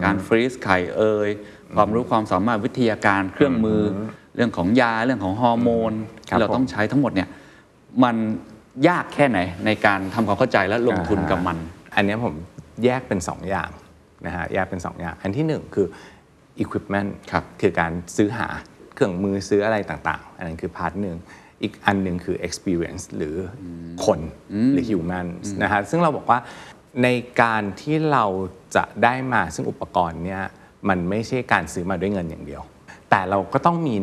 [0.05, 1.29] การ freeze ไข่เอย
[1.77, 3.99] ความรู้ความสามารถวิทยาการเครื่องมือเอย
[4.37, 5.93] เรื่องของยาเรื่องของฮอร์โมน
[6.31, 7.29] ครับที่เราผมต้องใช้ทั้งหมดเนี่ย
[8.05, 8.17] มัน
[8.89, 11.59] ยากแค่ไหนในการทำความเข้าใจและลงทุนกับมัน
[11.97, 12.35] อันเนี้ยผม
[12.85, 13.71] แยกเป็น 2 อย่าง
[14.27, 15.87] นะฮะแยกเป็น 2 อย่าง อันที่ 1 คือ
[16.63, 18.49] equipment ครับคือการซื้อหา
[18.95, 21.17] เครื่องมือซื้ออะไรต่างๆ อันนั้นคือ part หนึ่ง
[21.63, 23.65] อีกอันหนึ่งคือ experience หรืออ
[24.05, 24.21] คน
[24.73, 25.27] หรือ human
[25.63, 26.39] นะฮะซึ่งเราบอกว่า
[27.03, 27.09] ใน
[27.43, 28.25] การที่เรา
[28.77, 30.43] จะได้มาซึ่งอุปกรณ์เนี่ย
[30.89, 32.63] มันไม่ใช่การซื้อมาด้วยเงินอย่างเดียว
[33.11, 33.95] แต่เราก็ต้องมี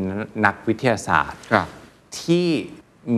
[0.46, 1.68] นักวิทยาศาสตร์ ครับ
[2.22, 2.48] ที่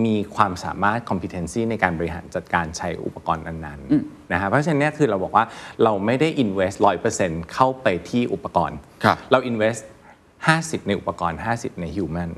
[0.06, 5.46] มีความสามารถ competency ในการบริหารจัดการใช้อุปกรณ์นั้นๆนะฮะเพราะฉะนั้นเนี่ยคือเราบอกว่า
[5.84, 6.78] เราไม่ได้ invest
[7.16, 9.82] 100%เข้าไปที่อุปกรณ์ครับเรา invest
[10.38, 12.30] 50 ในอุปกรณ์ 50 ใน human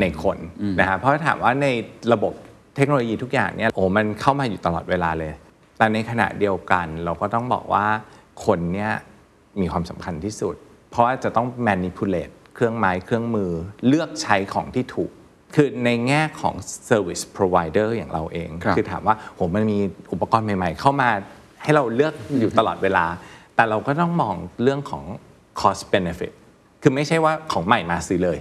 [0.00, 0.38] ในคน
[0.80, 1.66] นะฮะเพราะถามว่าใน
[2.12, 2.32] ระบบ
[2.76, 5.32] เทคโนโลยีทุกอย่างเนี่ยโอ้มันเข้ามาอยู่ตลอดเวลาเลย
[5.78, 7.86] แต่ในขณะเดียวกันเราก็ต้องบอกว่า
[8.44, 8.92] คนเนี่ย
[9.60, 10.54] มีความสำคัญที่สุด
[10.90, 13.50] เพราะว่าจะต้อง manipulate เครื่องไม้เครื่องมือ
[13.86, 15.10] เลือกใช้ของที่ถูก
[15.54, 16.54] คือในแง่ของ
[16.88, 19.78] service provider อย่างเราเองครับอถามว่าโหมันมี
[20.12, 21.10] อุปกรณ์ใหม่ ๆ เข้ามา
[21.62, 23.06] ให้เราเลือกอยู่ตลอดเวลา
[23.54, 25.04] แต่เราก็ต้องมองเรื่องของ
[25.60, 26.32] cost benefit
[26.82, 28.38] คือไม่ใช่ว่าของใหม่มาซื้อเลย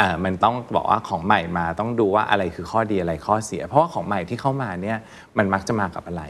[0.00, 4.98] อ่ามันต้องบอกว่าของใหม่มาต้องดูว่าอะไรคือข้อดีอะไรข้อเสีย เพราะว่าของใหม่ที่เข้ามาเนี่ย
[5.38, 6.24] มันมักจะมากับอะไร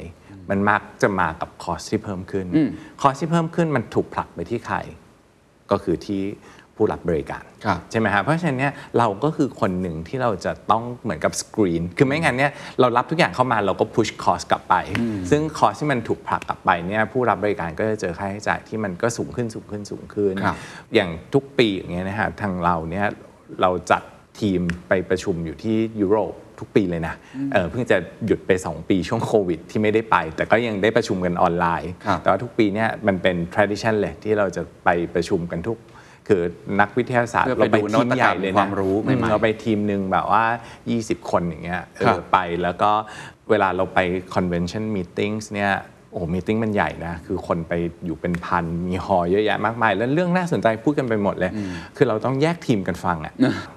[0.50, 2.46] มันมักจะมากับคอสที่เพิ่มขึ้น
[3.00, 4.76] คอสที่เพิ่มขึ้นมันถูกผลักไปที่ใคร
[5.70, 6.22] ก็คือที่
[6.76, 14.74] ผู้รับบริการครับใช่ไหมครับเพราะฉะนั้นเนี่ยเราก็คือคนหนึ่งที่เราจะต้องเหมือนกับสกรีน คือไม่งั้นเนี่ยเรารับทุกอย่างเข้ามาเราก็พุชคอสกลับไป
[15.30, 20.56] ซึ่งคอสที่มันถูกผลักกลับไปเนี่ยผู้รับบริการก็จะเจอค่าใช้จ่ายที่มันก็สูงขึ้นสูงขึ้นสูงขึ้นครับ
[20.94, 23.06] อย่างทุกปีอย่างเงี้ยนะฮะทางเราเนี่ย
[23.62, 24.02] เราจัด
[24.40, 27.14] ทีมไปประชุมอยู่ที่ยุโรปทุกปีเลยนะ
[27.52, 35.78] เออเพิ่งจะหยุดไป 2 ปีช่วงโควิด ที่ไม่ได้ไป แต่ก็ยังได้ประชุมกันออนไลน์ครับแต่ว่าทุกปีเนี่ยมันเป็น tradition เลยที่เราจะไปประชุมกันทุก
[36.26, 36.42] คือ
[36.80, 40.44] นักวิทยาศาสตร์เพื่อไปเราไปดูทีมใหญ่เลยนวัตกรรมนะความรู้ใหม่ๆอืเราไปทีมหนึ่งแบบว่า
[40.86, 42.90] 20 คนอย่างเงี้ยเออครับไปแล้วก็
[43.50, 43.98] เวลาเราไป
[44.34, 45.72] convention meetings เนี่ย
[46.12, 47.72] โอ้มีติ้งมันใหญ่นะ คือคนไป
[48.04, 51.52] อยู่เป็นพัน มีฮอลล์เยอะแยะมากมาย แล้วเรื่องน่าสนใจพูดกันไปหมดเลย
[51.96, 53.32] คือเราต้องแยกทีมกันฟังอะ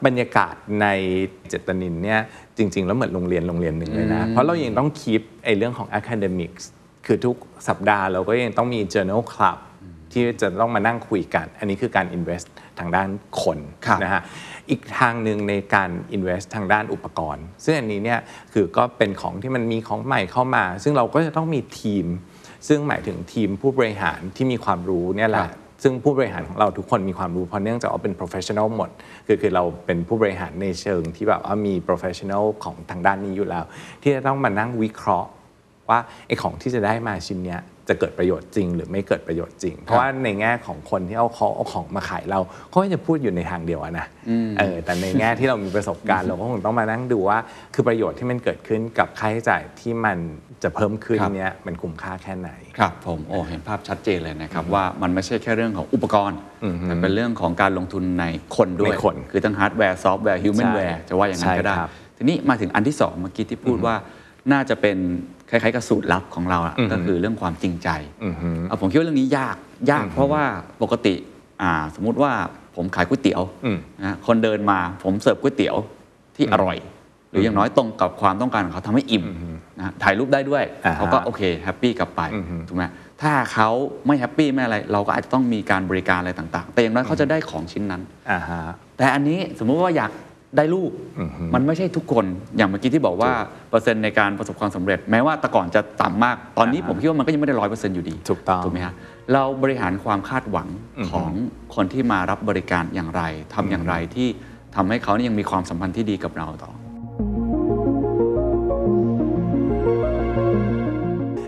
[0.06, 0.88] บรรยากาศใน
[1.50, 2.20] เจตนินเนี่ย
[2.58, 6.64] จริง ๆ แล้วเหมือนโรงเรียนโรงเรียนหนึ่งเลยนะ เพราะเรายังต้องคีปไอ้เรื่องของ academics
[7.06, 7.36] คือทุก
[7.68, 9.58] สัปดาห์เราก็ยังต้องมี journal club
[10.12, 12.48] ที่จะต้องมานั่งคุยกัน อันนี้คือการ invest
[12.80, 13.10] ทางด้าน
[13.44, 14.22] คนครับนะฮะ
[14.70, 18.20] อีกทางหนึ่งในการ invest ทางด้านอุปกรณ์ ซึ่งอันนี้เนี่ย
[18.54, 22.06] คือก็เป็นของที่มันมีของใหม่เข้ามา ซึ่งเราก็จะต้องมีทีม
[22.68, 25.52] ซึ่งหมายถึงทีมผู้บริหารที่มีความรู้เนี่ยแหครัละบ
[25.84, 28.90] ซึ่งผู้บริหารของเราทุกคนมีความรู้เพราะเนื่องจากว่าเป็น professional หมด
[29.28, 33.64] คือคือเราเป็นผู้บริหารในเชิงที่แบบว่ามี professional ของทางด้านนี้อยู่แล้ว
[34.02, 35.30] ที่จะต้องมานั่งวิเคราะห์
[35.90, 44.06] ว่าไอ้ของที่จะได้มาชิ้นเนี้ย จะเกิดประโยชน์จริง หรือไม่เกิดประโยชน์จริง เพราะว่าในแง่ของคนที่เอาเขาเอาของมาขายเราเขาก็จะพูดอยู่ในทางเดียวอะนะ
[44.60, 47.40] เออแต่ในแง่ที่เรามีประสบการณ์เราก็คงต้องมานั่งดูว่า
[47.74, 50.18] คือประโยชน์ที่มันเกิดขึ้นกับค่าใช้จ่ายที่มัน
[50.64, 56.40] จะเพิ่มขึ้นครับเนี้ยมันคุ้มค่าแค่ไหนครับผมโอ้เห็นภาพชัดเจนเลยนะครับว่ามันไม่ใช่แค่เรื่องของอุปกรณ์
[56.84, 58.26] แต่เป็นเรื่องของการลงทุนใน
[58.56, 63.96] คนด้วยในคนคือทั้งฮาร์ดแวร์ซอฟต์แวร์ human ใช่ ware จะว่าอย่างนั้นก็ได้ใช่ครับทีนี้มาถึงอันที่สองเมื่อกี้ที่พูดว่า
[64.52, 64.98] น่าจะเป็น
[65.50, 67.90] คล้ายๆกับสูตรลับของเราอะอือฮึก็คือเรื่องความจริงใจ
[68.26, 69.56] อือฮึเอาผมคิดว่าเรื่องนี้ยาก
[69.92, 70.44] ยากอือฮึเพราะว่า
[70.82, 71.16] ปกติ
[71.62, 72.32] อ่าสมมุติว่า
[72.76, 75.76] ผมขายก๋วยเตี๋ยวอืมนะคนเดินมาผมเสิร์ฟก๋วยเตี๋ยว
[76.36, 76.78] ที่อร่อย
[77.32, 79.26] หรืออย่างน้อยตรงกับความต้องการของเขาทำให้อิ่ม
[79.78, 82.84] นะถ่ายรูปได้ด้วยอ่าฮะเขาก็โอเค happy กลับไปอือฮึถูกไหม
[83.22, 83.70] ถ้าเขา
[84.08, 88.62] ไม่ happy ไม่อะไร เราก็อาจจะต้องมีการบริการอะไรต่าง ๆ แต่อย่างน้อยเขาจะได้ของชิ้นนั้นอ่าฮะ
[88.98, 90.12] แต่อันนี้สมมุติว่าอยาก
[90.58, 92.26] ได้ลูกอือฮึมันไม่ใช่ทุกคน
[92.58, 93.32] อย่างเมื่อกี้ที่บอกว่า
[93.70, 98.94] เปอร์เซ็นต์ในการประสบความสำเร็จ แม้ว่าแต่ก่อนจะต่ำมากตอนนี้อ่าฮะผมคิดว่ามันก็ยังไม่ได้ร้อยเปอร์เซ็นต์อยู่ดี ถูกต้องถูกไหมฮะ
[99.34, 101.32] เราบริหารความคาดหวังอือฮึของ
[101.76, 103.22] คนที่มารับบริการอย่างไร
[103.54, 104.28] ทำอย่างไรที่
[104.76, 106.72] ทำให้เขานี่ยังมีความสัมพันธ์ที่ดีกับเราต่อ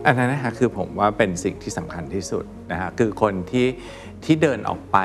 [0.06, 3.68] อันนั้นนะคะคือผมว่าเป็นสิ่งที่สำคัญที่สุดนะฮะคือคนที่
[4.26, 4.98] ที่เดินออกไป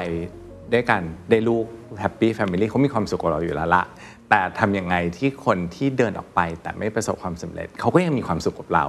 [0.72, 1.66] ด้วยกันได้ลูก
[2.00, 3.84] happy family เขามีความสุขกับเราอยู่แล้วละ
[4.30, 8.84] แต่ทำยังไงที่คนที่เดินออกไปแต่ไม่ประสบความสำเร็จ เขาก็ยังมีความสุขกับเรา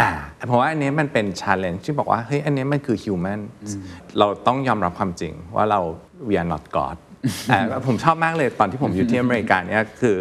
[0.00, 0.10] อ่า
[0.46, 3.40] เพราะว่าอันนี้มันเป็น challenge ที่บอกว่าเฮ้ยอันนี้มันคือ human
[4.18, 5.80] เราต้องยอมรับความจริงว่าเรา
[6.28, 6.96] we are not God
[7.52, 10.16] อ่าผมชอบมากเลยตอนที่ผมอยู่ที่อเมริกาเนี่ยคือ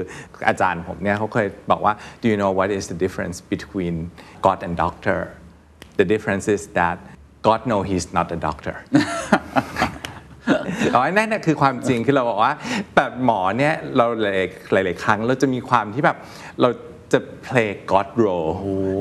[0.48, 3.96] อาจารย์ผมเนี่ยเขาเคยบอกว่า do you know what is the difference between
[4.46, 5.20] God and doctor
[6.00, 6.98] the difference is that
[7.48, 8.76] God know he's not a doctor
[10.94, 12.54] อ๋อนั่นน่ะคือความจริงคือเราบอกว่า
[12.96, 14.26] แบบหมอเนี่ยเราห
[14.76, 16.18] ลายหลายๆครั้งเราจะมีความที่แบบ
[16.62, 16.70] เรา
[17.14, 18.54] จะ play God role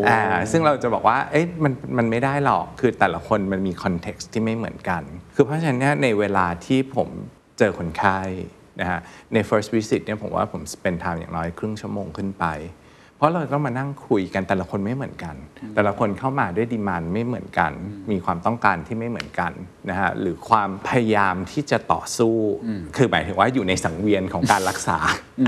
[0.08, 5.02] อ่าซึ่งเราจะบอกว่า เอ๊ะมันมันไม่ได้หรอก คือแต่ละคนมันมี context ที่ไม่เหมือนกัน
[5.34, 7.08] คือเพราะฉะนั้นเนี่ยในเวลาที่ผม
[7.58, 8.20] เจอคนไข้
[8.80, 9.00] นะฮะ
[9.34, 12.44] ใน first visit เนี่ยผมว่าผม spend time อย่างน้อยครึ่งชั่วโมงขึ้นไป
[13.16, 15.36] เพราะเราต้องมานั่งคุยกันแต่ละคนไม่เหมือนกัน
[15.74, 17.72] แต่ละคนเข้ามาด้วยดีมานไม่เหมือนกัน
[18.10, 19.52] มีความต้องการที่ไม่เหมือนกัน
[19.90, 22.36] นะฮะหรือความพยายามที่จะต่อสู้
[22.96, 24.98] คือหมายถึงว่าอยู่ในสังเวียนของการรักษา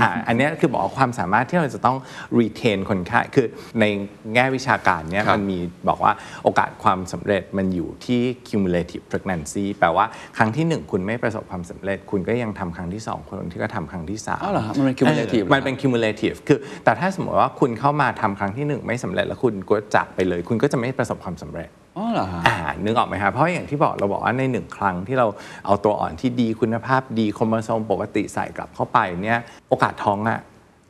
[0.01, 1.97] อ่าอันเนี้ยคือบอกว่าความสามารถที่เราจะต้อง
[2.39, 3.47] retain คนไข้คือ
[3.79, 3.85] ใน
[4.33, 10.05] แง่วิชาการเนี่ยครับมันมีบอกว่าโอกาสความสำเร็จมันอยู่ที่ cumulative pregnancy แปลว่า
[10.37, 25.27] ครั้งที่หนึ่งคุณไม่ประสบความสำเร็จ คุณก็ยังทำครั้งที่สองคนที่ก็ทำครั้งที่สามอ๋อเหรอฮะมันเป็น cumulative เออมันเป็น cumulative คือแต่ถ้าสมมติว่าคุณเข้ามาทำครั้งที่หนึ่งไม่สำเร็จแล้วคุณก็จากไปเลย คุณก็จะไม่ประสบความสำเร็จอ๋อเหรอฮะอ่านึกออกไหมครับเพราะอย่างที่บอกเราบอกว่าในหนึ่งครั้งที่เรา
[25.65, 29.39] เอาตัวอ่อนที่ดีคุณภาพดีโครโมโซมปกติใส่กลับเข้าไปเนี่ย
[29.69, 30.39] โอกาสท้องอะ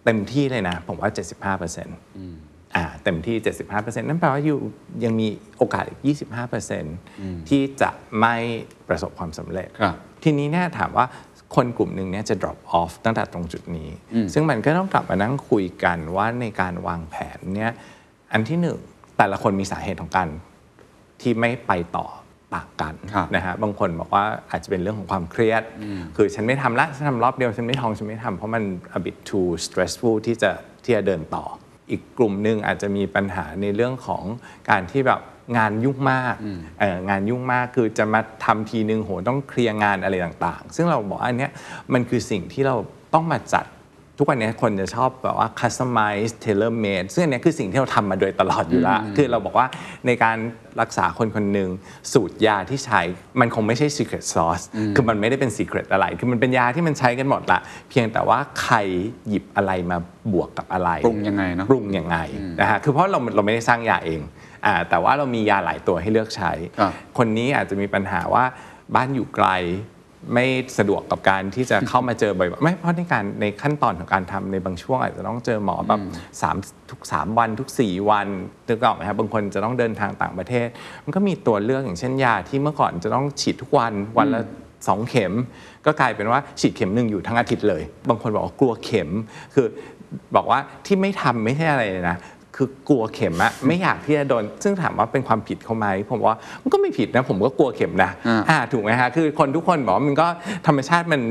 [0.05, 1.09] เต็มที่เลยนะ ผมว่า
[1.57, 3.35] 75%อ่าเต็มที่
[3.67, 4.59] 75%นั่นแปลว่าอยู่
[5.03, 5.99] ยังมีโอกาสอีก
[6.75, 8.35] 25%ที่จะไม่
[8.87, 11.05] ประสบความสำเร็จครับทีนี้เนี่ยถามว่า
[11.55, 13.89] คนกลุ่มหนึ่งเนี่ยจะ drop off ตั้งแต่ตรงจุดนี้
[14.33, 17.71] ซึ่งมันก็ต้องกลับมานั่งคุยกันว่าในการวางแผนเนี่ย
[18.31, 18.79] อันที่หนึ่ง
[19.17, 20.27] แต่ละคนมีสาเหตุของการ
[21.21, 22.07] ที่ไม่ไปต่อ
[22.55, 25.63] ต่างกันครับนะฮะบางคนบอกว่าอาจจะเป็นเรื่องของความเครียด
[26.15, 28.63] คือฉันไม่ทำละฉันทำรอบเดียวฉันไม่ท้องฉันไม่ทำเพราะมัน
[28.97, 30.51] a bit too stressful ที่จะ
[30.83, 31.45] ที่จะเดินต่อ
[31.91, 34.23] อีกกลุ่มหนึ่งอาจจะมีปัญหาในเรื่องของ
[34.69, 35.21] การที่แบบ
[35.57, 36.35] งานยุ่งมาก
[36.79, 41.51] เอ่องานยุ่งมากคือจะมาทำทีนึงโหต้องเคลียร์งานอะไรต่างๆ ซึ่งเราบอกว่าอันเนี้ย
[41.93, 42.75] มันคือสิ่งที่เรา
[43.13, 43.65] ต้องมาจัด
[44.17, 49.67] ทุกวันนี้คนจะชอบแบบว่า customize tailor made ซึ่งอันเนี้ยคือสิ่งที่เราทำมาโดยตลอดอยู่แล้วคือเราบอกว่า
[50.07, 50.37] ในการ
[50.81, 51.69] รักษาคนคนหนึ่ง
[52.13, 53.01] สูตรยาที่ใช้
[53.39, 58.75] มันคงไม่ใช่ secret sauce คือมันไม่ได้เป็น secret อะไร คือมันเป็นยาที่มันใช้กันหมดละเพียงแต่ว่าใคร
[59.27, 59.97] หยิบอะไรมา
[60.33, 62.17] บวกกับอะไรปรุงยังไงเนอะปรุงยังไง
[62.59, 64.21] นะฮะคือเพราะเราเราไม่ได้สร้างยาเอง
[64.65, 68.45] อ่าแต่ว่าเรามียาหลายตัวให้เลือกใช้ครับคนนี้อาจจะมีปัญหาว่า
[68.95, 69.49] บ้านอยู่ไกล
[70.33, 70.45] ไม่
[70.77, 76.01] สะดวกกับการที่จะเข้ามาเจอบ่อยๆไม่เพราะในการในขั้นตอนของการทำในบางช่วงอาจจะต้องเจอหมอแบบ
[76.41, 76.55] สาม
[76.91, 78.27] ทุก 3 วันทุก 4 วัน
[78.67, 80.67] นึกออกไหมครับบางคนจะต้องเดินทางต่างประเทศ
[81.03, 84.41] มันก็มีตัวเลือกอย่างเช่นยาที่เมื่อก่อนจะต้องฉีดทุกวันวันละ
[84.87, 85.33] สองเข็ม
[85.85, 89.09] ก็กลายเป็นว่าฉีดเข็มหนึ่งอยู่ทั้งอาทิตย์เลย บางคนบอกว่ากลัวเข็ม
[89.53, 89.67] คือ
[90.35, 92.17] บอกว่าที่ไม่ทำไม่ใช่อะไรเลยนะ
[92.55, 100.27] คือกลัวเข็มอะไม่อยากที่จะโดน ซึ่งถามว่าเป็นความผิดเขาไหมผมว่ามันก็ไม่ผิดนะ ผมก็กลัวเข็มนะอ่าอ่าถูกไหมฮะคือคนทุกคนบอกว่ามันก็
[100.67, 101.21] ธรรมชาติมัน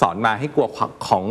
[0.00, 0.66] สอนมาให้กลัว
[1.06, 1.24] ของ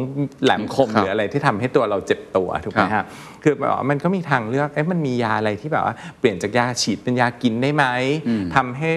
[0.44, 3.06] แหลมคมครับหรืออะไรที่ทำให้ตัวเราเจ็บตัวถูกไหมครัฮะบ
[3.44, 7.86] คือแบบว่ามันก็มีทางเลือกเอ๊ะมันมียาอะไรที่แบบว่าเปลี่ยนจากยาฉีดเป็นยากินได้ไหม
[8.56, 8.90] ทำให้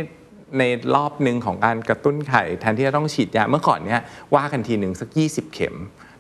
[0.59, 0.63] ใน
[0.95, 4.01] รอบหนึ่งของการกระตุ้นไข่แทนที่จะต้องฉีดยาเมื่อก่อนเนี้ย
[4.35, 5.75] ว่ากันทีหนึ่งสัก 20 เข็ม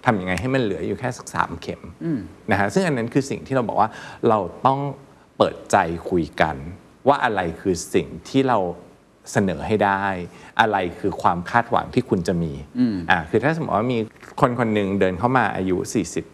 [0.04, 1.80] ทำยังไงให้มันเหลืออยู่แค่สัก3เข็ม
[2.50, 3.90] นะฮะซึ่งอันนั้นคือสิ่งที่เราบอกว่า
[4.28, 4.80] เราต้อง
[5.38, 5.76] เปิดใจ
[6.10, 6.56] คุยกัน
[7.08, 8.58] ว่าอะไรคือสิ่งที่เรา
[9.32, 10.04] เสนอให้ได้
[10.60, 12.52] อะไรคือความคาดหวังที่คุณจะมี
[13.10, 13.98] อ่าคือถ้าสมมติว่ามี
[14.40, 15.76] คนคนหนึ่งเดินเข้ามาอายุ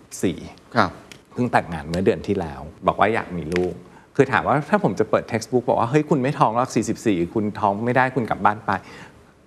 [0.09, 0.91] 44ครับ
[1.33, 3.75] เพิ่งแต่งงานเมื่อเดือนที่แล้ว บอกว่าอยากมีลูก
[4.17, 6.71] คือถามว่าถ้าผมจะเปิด textbook บอกว่าเฮ้ยคุณไม่ท้องหรอก
[7.03, 8.71] 44 คุณท้องไม่ได้คุณกลับบ้านไป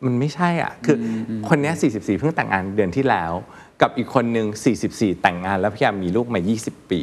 [0.06, 0.98] มันไม่ใช่อะ คือ
[1.30, 3.32] อคนเนี้ย44 เพิ่งแต่งงานเดือนที่แล้ว
[3.82, 4.48] กับอีกคนหนึ่ง
[4.86, 7.02] 44 แต่งงานแล้วพยายามมีลูกมา 20 ปี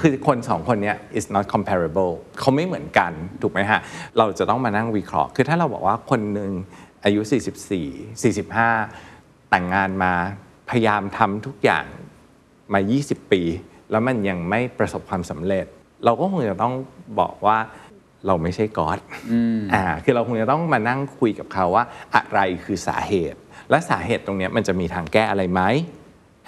[0.00, 3.80] คือคนสองคนเนี้ย is not comparable เขาไม่เหมือนกัน ถูกไหมฮะ
[4.18, 6.52] เราจะต้องมานั่งวิเคราะห์ คือถ้าเราบอกว่าคนหนึ่ง
[7.04, 7.20] อายุ
[8.20, 10.12] 44 45 แต่งงานมา
[10.70, 11.84] พยายามทำทุกอย่าง
[12.72, 13.42] มา 20 ปี
[13.90, 15.66] แล้วมันยังไม่ประสบความสำเร็จ
[16.04, 16.74] เราก็คงจะต้อง
[17.20, 17.58] บอกว่า
[18.26, 18.98] เราไม่ใช่ก๊อด
[19.74, 23.38] อ่า คือเราคงจะต้องมานั่งคุยกับเขาว่าอะไรคือสาเหตุ
[23.70, 25.62] และสาเหตุตรงเนี้ยมันจะมีทางแก้อะไรไหม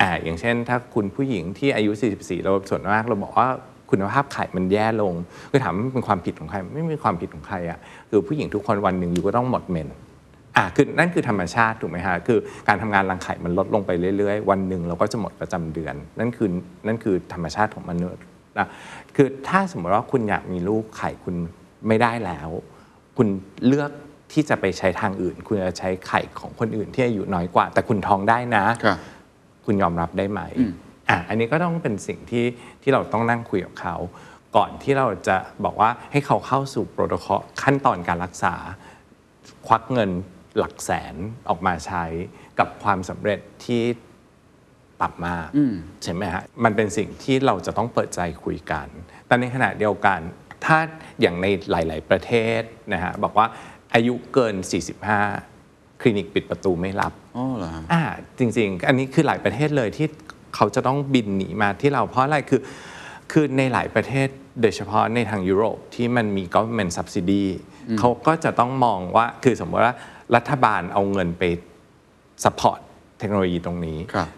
[0.03, 3.49] อ่าอย่างเช่น ถ้าคุณผู้หญิงที่อายุ 44 เราส่วนมากเราบอกว่า
[3.91, 5.15] คุณภาพไข่มันแย่ลง
[5.51, 7.79] คือถามเป็นความผิดของใครไม่มีความผิดของใครอะ
[8.11, 9.89] คือผู้หญิงทุกคนวันหนึ่งอยู่ก็ต้องหมดเมน
[10.57, 12.39] อะคือนั่นคือธรรมชาติถูกไหมฮะคือ
[12.69, 16.49] การทำงานรังไข่มันลดลงไปเรื่อยๆ วันหนึ่งเราก็จะหมดประจำเดือน นั่นคือ
[16.87, 18.23] นั่นคือธรรมชาติของมนุษย์
[18.59, 18.69] นะ
[19.17, 21.35] คือถ้าสมมติว่าคุณอยากมีลูกไข่คุณ
[21.89, 22.49] ไม่ได้แล้ว
[23.17, 23.29] คุณ
[23.67, 23.91] เลือก
[24.33, 28.65] ที่จะไปใช้ทางอื่น คุณจะใช้ไข่ของคนอื่นที่อายุน้อยกว่า แต่คุณท้องได้นะ
[29.63, 30.41] ครับคุณยอมรับได้ไหม
[31.11, 32.45] อะอันนี้ก็ต้องเป็นสิ่งที่
[32.83, 33.97] ที่เราต้องนั่งคุยกับเขา
[34.57, 38.55] ก่อนที่เราจะบอกว่าให้เขาเข้าสู่โปรโตคอลขั้นตอนการรักษา
[39.67, 40.11] ควักเงิน
[40.59, 41.15] หลักแสน
[41.49, 42.05] ออกมาใช้
[42.59, 43.83] กับความสำเร็จที่
[45.03, 45.49] ต่ำมาก
[46.03, 48.87] ใช่ไหมฮะมันเป็นสิ่งที่เราจะต้องเปิดใจคุยกัน
[49.27, 50.21] แต่ในขณะเดียวกัน
[50.65, 50.79] ถ้า
[51.21, 52.61] อย่างในหลาย ๆ ประเทศ
[52.93, 53.47] นะฮะบอกว่า
[53.95, 54.55] อายุเกิน
[55.07, 55.52] 45
[56.03, 58.03] คลินิกปิดประตูไม่รับอ๋อเหรอฮะอ่า
[58.39, 60.07] จริง ๆ อันนี้คือหลายประเทศเลยที่
[60.55, 62.61] เขาจะต้องบินหนีมาที่เราเพราะอะไรคือ
[63.33, 64.29] คือในหลายประเทศ
[64.61, 67.45] โดยเฉพาะในทางยุโรปที่มันมี government subsidy
[67.99, 69.95] เขาก็จะต้องมองว่าคือสมมติว่า
[70.37, 71.43] รัฐบาลเอาเงินไป
[72.45, 72.81] support
[73.19, 74.29] เทคโนโลยีตรงนี้ครับ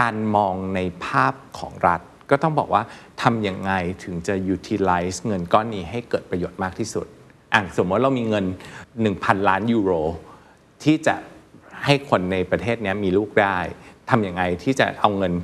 [0.00, 2.00] การมองในภาพของรัฐ
[2.30, 2.82] ก็ต้องบอกว่า
[3.22, 3.72] ทำยังไง
[4.04, 7.06] ถึงจะ utilize เงินก้อนนี้ให้เกิดประโยชน์มากที่สุด
[7.54, 8.44] อะสมมติเรามีเงิน
[8.96, 9.92] 1,000 ล้านยูโร
[10.86, 11.14] ที่จะ
[11.84, 13.58] ให้คนในประเทศเนี้ยมีลูกได้
[14.10, 15.34] ทำยังไงที่จะเอาเงิน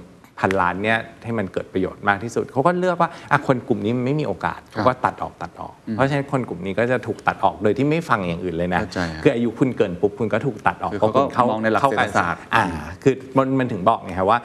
[0.41, 12.65] พันล้านเนี้ยให้มันเกิดประโยชน์มากที่สุด เขาก็เลือกว่าอะคนกลุ่มนี้มันไม่มีโอกาสเขาก็ตัดออกตัดออก เพราะฉะนั้นคนกลุ่มนี้ก็จะถูกตัดออกโดยที่ไม่ฟังอย่างอื่นเลยนะเข้าใจฮะคืออายุคุณเกินปุ๊บคุณก็ถูกตัดออกคือเขาก็พระคุณมองในหลักเข้เศรษฐศาสตร์อ่า
[13.03, 14.39] คือมันมันถึงบอกไงครับว่า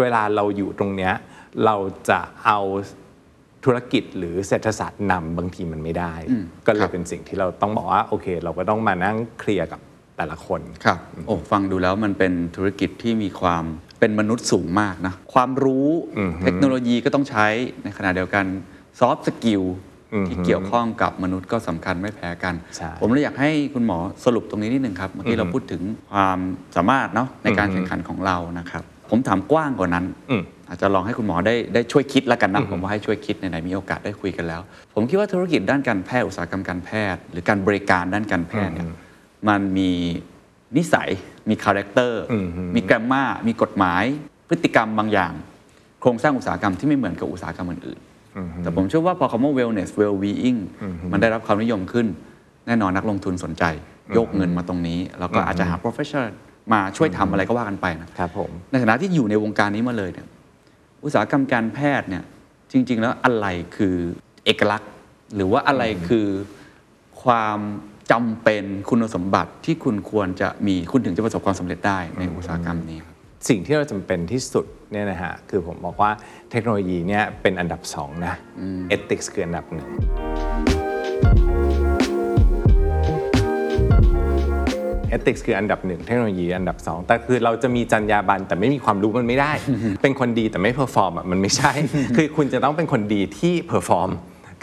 [0.00, 1.12] เวลาเราอยู่ตรงเนี้ย
[1.64, 1.76] เรา
[2.10, 2.58] จะเอา
[3.64, 6.14] ธุรกิจหรือเศรษฐศาสตร์นำบางทีมันไม่ได้
[6.66, 9.80] ก็เลยเป็นสิ่งที่เราต้องบอกว่าโอเค เราก็ต้องมานั่ง clear กับ
[10.20, 13.64] แต่ละคนครับโอ้ฟังดูแล้วมันเป็นธุรกิจที่มีความ
[14.00, 15.88] เป็นมนุษย์สูงมากนะ ความรู้
[16.42, 17.46] เทคโนโลยีก็ต้องใช้
[17.82, 18.44] ในขณะเดียวกัน
[19.00, 19.62] soft skill
[20.26, 26.38] ที่เกี่ยวข้องกับมนุษย์ก็สำคัญไม่แพ้กันใช่ผมเลยอยากให้คุณหมอสรุปตรงนี้นิดนึงครับเมื่อกี้เราพูดถึงความ
[26.76, 34.60] สามารถเนาะในการแข่งขันของเรานะครับ ผมถามกว้างกว่านั้นอืมอาจจะลองให้คุณหมอได้ได้ช่วยคิดแล้วกันนะผมว่าให้ช่วยคิดในไหนๆมีโอกาสได้คุยกันแล้ว
[34.94, 38.86] ผมคิดว่าธุรกิจด้านการแพทย์อุตสาหกรรมการแพทย์ หรือการบริการด้านการแพทย์เนี่ย
[39.48, 39.90] มันมี
[40.76, 41.08] นิสัย
[41.48, 42.22] มี character
[42.74, 44.04] มี grammar มีกฎหมาย
[44.48, 45.32] พฤติกรรมบางอย่าง
[46.00, 50.58] โครงสร้างอุตสาหกรรมที่ไม่เหมือนกับอุตสาหกรรมอื่นๆ แต่ผมเชื่อว่าพอคำว่า wellness well being
[51.12, 52.06] มันได้รับความนิยมขึ้น
[52.66, 53.64] แน่นอนนักลงทุนสนใจ
[54.14, 56.30] โยกเงินมาตรงนี้ แล้วก็อาจจะหา professional
[56.72, 60.26] มาช่วยทำอะไรก็ว่ากันไปนะครับผมในฐานะที่อยู่ในวงการนี้มาเลยเนี่ย
[61.04, 62.24] อุตสาหกรรมการแพทย์เนี่ย
[62.72, 63.96] จริง ๆ แล้วอะไรคือ
[64.44, 64.90] เอกลักษณ์
[65.34, 66.26] หรือว่าอะไรคือ
[67.22, 67.58] ความ
[68.10, 73.14] จำเป็นคุณสมบัติที่คุณควรจะมีคุณถึงจะประสบความสำเร็จได้ในอุตสาหกรรมนี้ครับ
[73.48, 76.10] สิ่งที่เราจำเป็นที่สุดเนี่ยนะฮะคือผมบอกว่า
[76.50, 78.34] เทคโนโลยีเนี่ยเป็นอันดับสองนะ
[78.88, 79.88] เอติกส์คืออันดับหนึ่ง
[85.08, 89.52] ethics คืออันดับหนึ่งเทคโนโลยีอันดับสองแต่คือเราจะมีจรรยาบรรณแต่ไม่มีความรู้มันไม่ได้
[90.02, 91.72] เป็นคนดีแต่ไม่ perform อะมันไม่ใช่
[92.16, 94.10] คือคุณจะต้องเป็นคนดีที่ perform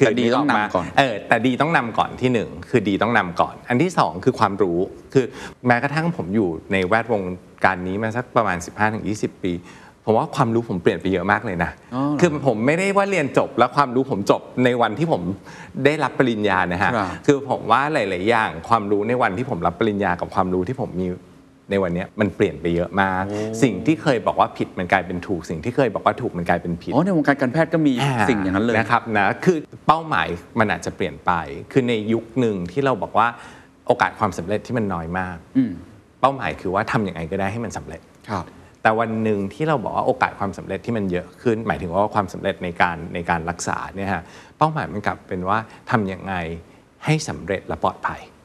[0.06, 4.78] แต่ดีต้องนำก่อนเออแต่ดีต้องนำก่อนที่หนึ่งคือดีต้องนำก่อน อันที่สองคือความรู้
[5.14, 5.26] คือ
[5.68, 7.22] แม้กระทั่งผมอยู่ในแวดวง
[7.66, 8.58] การนี้มาสักประมาณ
[9.02, 9.54] 15-20 ปี
[10.06, 15.22] ผมว่าความรู้ผมเปลี่ยนไปเยอะมากเลยนะอ๋อเหรอคือผมไม่ได้ว่าเรียนจบแล้วความรู้ผมจบในวันที่ผม
[15.86, 21.08] ได้รับปริญญานะฮะครับคือผมว่าหลาย ๆ อย่าง ความรู้ในวันที่ผมรับปริญญากับความรู้ที่ผมมี
[21.70, 23.24] ในวันเนี้ยมันเปลี่ยนไปเยอะมาก
[23.64, 27.94] สิ่งที่เคยบอกว่าผิดมันกลายเป็นถูก สิ่งที่เคยบอกว่าถูกมันกลายเป็นผิดอ๋อในวงการการแพทย์ก็มี
[28.30, 30.28] สิ่งอย่างนั้นเลยนะครับนะคือเป้าหมาย
[30.60, 31.32] มันอาจจะเปลี่ยนไป
[31.72, 33.28] คือในยุคหนึ่งที่เราบอกว่า
[33.88, 35.72] โอกาสความสำเร็จที่มันน้อยมากอืม
[36.22, 38.46] เป้าหมายคือว่าทำยังไงก็ได้ให้มันสำเร็จครับ
[38.82, 44.24] แต่วันหนึ่งที่เราบอกว่าโอกาสความสำเร็จที่มันเยอะขึ้น หมายถึงว่าความสำเร็จในการในการรักษาเนี่ยฮะ
[44.58, 45.58] เป้าหมายมันกลับเป็นว่า
[45.92, 46.34] ทำยังไง
[47.06, 48.37] ให้สำเร็จและปลอดภัยอืม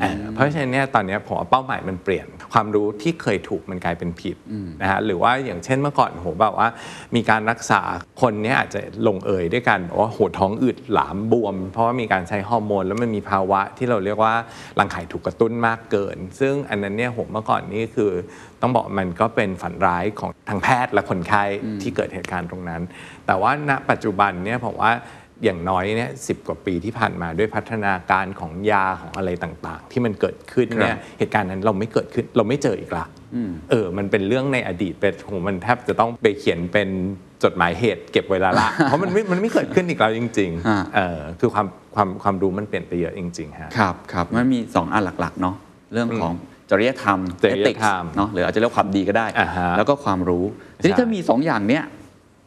[0.00, 4.36] เออเพราะฉะนั้นเนี่ยตอนเนี้ยผมว่าเป้าหมายมันเปลี่ยน ความรู้ที่เคยถูกมันกลายเป็นผิด
[4.82, 6.68] นะฮะหรือว่าอย่างเช่นเมื่อก่อนโหแบบว่า
[7.14, 7.80] มีการรักษา
[8.20, 14.34] คนเนี้ยอาจจะลงเอยด้วยกันบอกว่าโหท้องอืดหลามบวม เพราะว่ามีการใช้ฮอร์โมน แล้วมันมีภาวะที่เราเรียกว่า
[14.78, 18.10] รังไข่ถูกกระตุ้นมากเกิน ซึ่งอันนั้นเนี่ยผมเมื่อก่อนนี่คือ
[18.60, 21.44] ต้องบอกมันก็เป็นฝันร้ายของทางแพทย์และคนไข้
[21.82, 22.82] ที่เกิดเหตุการณ์ตรงนั้น
[23.26, 24.92] แต่ว่าณปัจจุบันเนี่ยผมว่า
[25.44, 33.04] อย่างน้อยเนี่ยสิกว่าปีที่ผ่านมาด้วยพัฒนาการของยาของอะไรต่างๆ ที่มันเกิดขึ้นเนี่ยเหตุการณ์นั้นเราไม่เกิดขึ้นเราไม่เจออีกละ
[33.70, 36.88] เออ มันเป็นเรื่องในอดีตเป็นโหมันแทบจะต้องไปเขียนเป็น
[37.44, 45.54] จดหมายเหตุเก็บไว้และละเพราะมันไม่มันไม่เกิดขึ้นอีกแล้วจริงอ่าๆเออคือความความความรู้มันเปลี่ยนไปเยอะจริงๆฮะครับครับมันมี 2 อันหลักๆเนาะ
[45.92, 46.32] เรื่องของ
[46.70, 50.44] จริยธรรมจริย ethics ธรรมเนาะหรืออาจจะเรียกความดีก็ได้อ่าฮะแล้วก็ความรู้
[50.78, 51.84] ทีนี้ใช่ถ้ามี 2 อย่างเนี้ย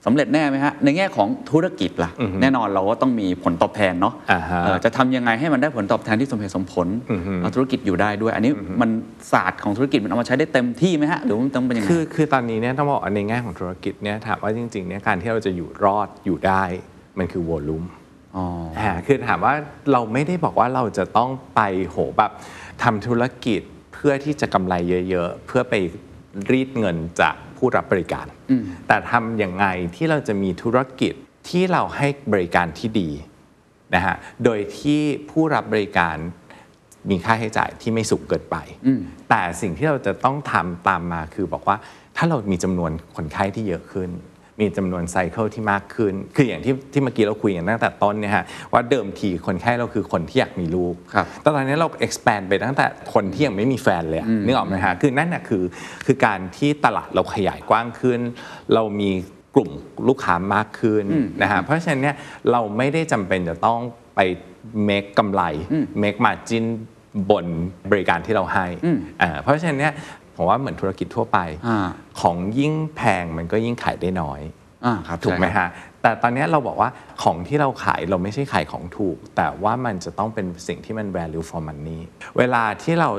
[0.05, 8.51] สำเร็จแน่ไหมฮะในแง่ของธุรกิจล่ะอือฮึแน่นอนเราก็ต้องมีผลตอบแทนเนาะอ่าฮะเอ่อจะทำยังไงให้มันได้ผลตอบแทนที่สมเหตุสมผลอือฮึเอาธุรกิจอยู่ได้ด้วย อันนี้
[8.81, 8.89] มัน
[9.31, 16.63] ศาสตร์ของธุรกิจมันเอามาใช้ได้เต็มที่ไหมฮะหรือว่ามันต้องเป็นยังไงคือคือตอนนี้เนี่ยต้องบอกว่าในแง่ของธุรกิจเนี่ยถามว่าจริงๆเนี่ยการที่เราจะอยู่รอดอยู่ได้
[17.19, 17.83] มันคือวอลุ่ม
[18.35, 18.45] อ๋อ
[18.79, 19.53] อ่าคือถามว่า
[19.91, 22.31] เราไม่ได้บอกว่าเราจะต้องไปโหแบบ
[22.83, 23.61] ทำธุรกิจ
[23.93, 24.75] เพื่อที่จะกำไร
[25.09, 25.75] เยอะ ๆ เพื่อไป
[26.51, 28.27] รีดเงินจาก ผู้รับบริการ
[28.87, 31.13] แต่ทำอย่างไงที่เราจะมีธุรกิจ
[31.49, 33.09] ที่เราให้บริการที่ดี
[33.95, 36.17] นะฮะโดยที่ผู้รับบริการ
[37.09, 38.55] มีค่าใช้จ่ายที่ไม่สูงเกินไป
[39.29, 41.77] แต่สิ่งที่เราจะต้องทำตามมาคือบอกว่า
[42.17, 44.09] ถ้าเรามีจำนวนคนไข้ที่เยอะขึ้น
[44.59, 55.63] มีจำนวนไซเคิลที่มากขึ้น คืออย่างที่ที่เมื่อกี้เราคุยกันตั้งแต่ต้นเนี่ยฮะว่าเดิมทีคนไข้เราคือคนที่อยากมีลูกครับแต่ตอนนี้เรา expand ไปตั้งแต่คนที่ยังไม่มีแฟนเลยอะนึกออกไหมฮะคือนั่นน่ะคือ
[56.05, 58.19] คือการที่ตลาดเราขยายกว้างขึ้น
[58.73, 59.11] เรามี
[59.55, 59.69] กลุ่ม
[60.07, 61.03] ลูกค้ามากขึ้น
[61.41, 62.15] นะฮะเพราะฉะนั้นเนี่ย
[62.51, 63.79] เราไม่ได้จำเป็นจะต้อง
[64.15, 64.19] ไป
[64.87, 65.41] make กำไร
[66.01, 66.65] make margin
[67.31, 67.45] บน
[67.91, 68.65] บริการที่เราให้
[69.21, 69.93] อ่าเพราะฉะนั้นเนี่ย
[70.35, 71.87] ผมว่าเหมือนธุรกิจทั่วไปอ่า
[72.21, 74.41] ของยิ่งแพงมันก็ยิ่งขายได้น้อย
[74.85, 76.89] อ่าครับถูกไหมใช่ครับฮะ แต่ตอนนี้เราบอกว่า
[77.23, 81.99] ของที่เราขายเราไม่ใช่ขายของถูก แต่ว่ามันจะต้องเป็นสิ่งที่มัน value for money
[82.37, 83.09] เวลาที่เรา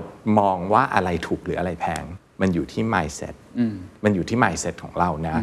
[0.40, 2.04] มองว่าอะไรถูกหรืออะไรแพง
[2.40, 3.34] มันอยู่ที่ mindset
[4.04, 5.34] มันอยู่ที่ mindset ของเรานะ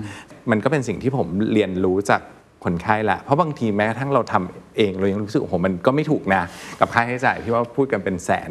[0.52, 2.22] มันก็เป็นสิ่งที่ผมเรียนรู้จาก
[2.64, 6.44] คนไข้แหละ เพราะบางทีแม้กระทั่งเราทำเองเรายังรู้สึกโอ้โหมันก็ไม่ถูกนะ
[6.80, 8.50] กับค่าใช้จ่ายที่ว่าพูดกันเป็นแสน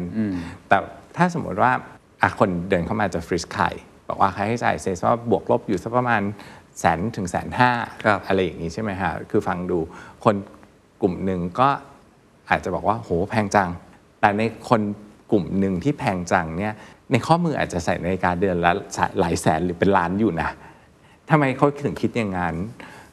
[0.69, 0.77] แต่
[1.17, 1.71] ถ้าสมมติว่า
[2.23, 3.69] อะคนเดินเข้ามาจะฟริสไข่
[4.09, 6.21] บอกว่าค่าใช้จ่ายเซสว่าบวกลบอยู่สักประมาณ
[6.79, 7.71] แสนถึงแสนห้า
[8.05, 9.79] ครับอะไรอย่างนี้ใช่ไหมฮะคือฟังดู
[10.23, 10.35] คน
[11.01, 11.69] กลุ่มหนึ่งก็
[12.49, 13.69] อาจจะบอกว่าโหแพงจัง
[14.19, 14.81] แต่ในคน
[15.31, 16.73] กลุ่มหนึ่งที่แพงจังเนี่ย
[17.11, 18.71] ในข้อมืออาจจะใส่นาฬิกาเดือนละ
[19.19, 20.49] หลายแสนหรือเป็นล้านอยู่นะ
[21.29, 22.55] ทำไมเขาถึงคิดอย่างนั้น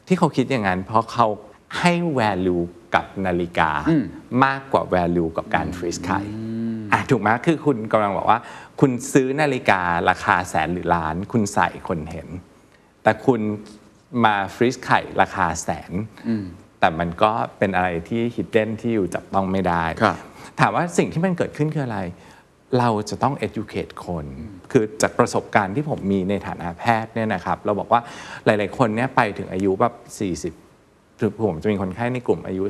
[0.06, 1.26] ที่เขาคิดอย่างนั้น เพราะเขา
[1.78, 2.62] ให้ value
[2.94, 3.70] กับนาฬิกา
[4.44, 6.20] มากกว่า value กับการฟรีซไข่
[6.92, 8.38] อะถูกไหมคือคุณกำลังบอกว่า
[8.80, 12.28] คุณซื้อนาฬิการาคาแสนหรือล้าน คุณใส่คนเห็น
[13.02, 13.40] แต่คุณ
[14.24, 15.92] มาฟรีซไข่ราคาแสน
[16.80, 20.16] แต่มันก็เป็นอะไรที่ฮิดเด้นที่อยู่จับต้องไม่ได้ครับ
[20.60, 22.00] ถามว่าสิ่งที่มันเกิดขึ้นคืออะไร
[22.78, 24.26] เราจะต้อง educate คน
[24.72, 28.00] คือจากประสบการณ์ที่ผมมีในฐานะแพทย์เนี่ยนะครับ เราบอกว่า
[28.44, 29.94] หลาย ๆ คนเนี่ยไปถึงอายุแบบ
[30.60, 32.64] 40คือผมจะมีคนไข้ในกลุ่มอายุ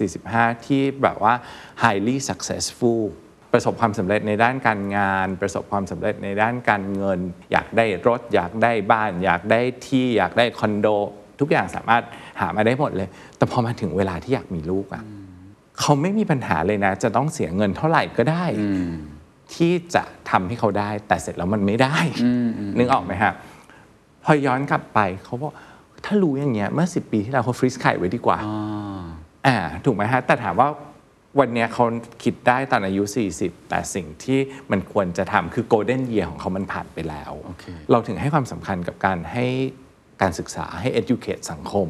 [0.00, 1.34] 40-45 ที่แบบว่า
[1.82, 3.02] highly successful
[3.54, 7.18] ประสบความสำเร็จในด้านการงาน ประสบความสำเร็จในด้านการเงิน
[7.52, 10.86] อยากได้รถ อยากได้บ้าน อยากได้ที่อยากได้คอนโด
[11.40, 12.02] ทุกอย่างสามารถ
[12.40, 15.02] หามาได้หมดเลย แต่พอมาถึงเวลาที่อยากมีลูกอะ
[15.80, 18.44] เขาไม่มีปัญหาเลยนะ จะต้องเสียเงินเท่าไหร่ก็ได้
[19.54, 21.96] ที่จะทำให้เขาได้ แต่เสร็จแล้วมันไม่ได้
[22.78, 23.32] นึกออกไหมฮะ
[24.24, 25.52] พอย้อนกลับไปเขาบอก
[26.04, 28.38] ถ้ารู้อย่างเงี้ยเมื่อ10ปีที่แล้วเขาฟรีซไข่ไว้ดีกว่า
[29.46, 30.68] อ่าถูกไหมฮะแต่ถามว่า
[31.40, 31.84] วันเนี้ยเขา
[32.24, 33.02] คิดได้ตอนอายุ
[33.36, 34.38] 40 แต่สิ่งที่
[34.70, 39.46] มันควรจะทำคือโกลเด้นเยียของเขามันผ่านไปแล้วโอเคเราถึงให้ความสำคัญกับการให้
[40.22, 41.88] การศึกษาให้ educate สังคม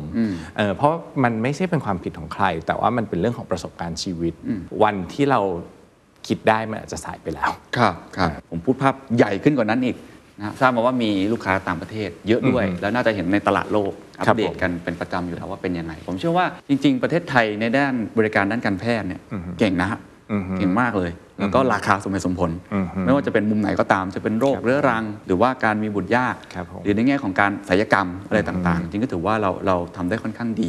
[0.56, 4.34] เอ่อเพราะมันไม่ใช่เป็นความผิดของใคร แต่ว่ามันเป็นเรื่องของประสบการณ์ชีวิต
[4.82, 5.40] วันที่เรา
[6.26, 9.96] คิดได้มันอาจจะสายไปแล้ว ครับครับผมพูดภาพใหญ่ขึ้นกว่านั้นอีก
[10.38, 19.20] นะทราบมาว่ามีลูกค้าต่างประเทศเยอะด้วย แล้วน่าจะเห็นในตลาดโลกอัปครับเดผตมกันเป็นประจำอยู่แล้วว่าเป็นยังไง ผมเชื่อว่าจริง ๆ ประเทศไทยในด้านบริการด้านการแพทย์เนี่ย
[19.58, 20.00] เก่งนะฮะ
[20.58, 22.50] เก่งมากเลย แล้วก็ราคาสมเหตุสมผล
[23.04, 30.68] ไม่ว่าจะเป็นมุมไหนก็ตามจะเป็นโรคครับเรื้อรัง หรือว่าการมีบุตรยากครับผมหรือในแง่ของการศัลยกรรมอะไรต่างๆ จริงก็ถือว่าเราเราทำได้ค่อนข้างดี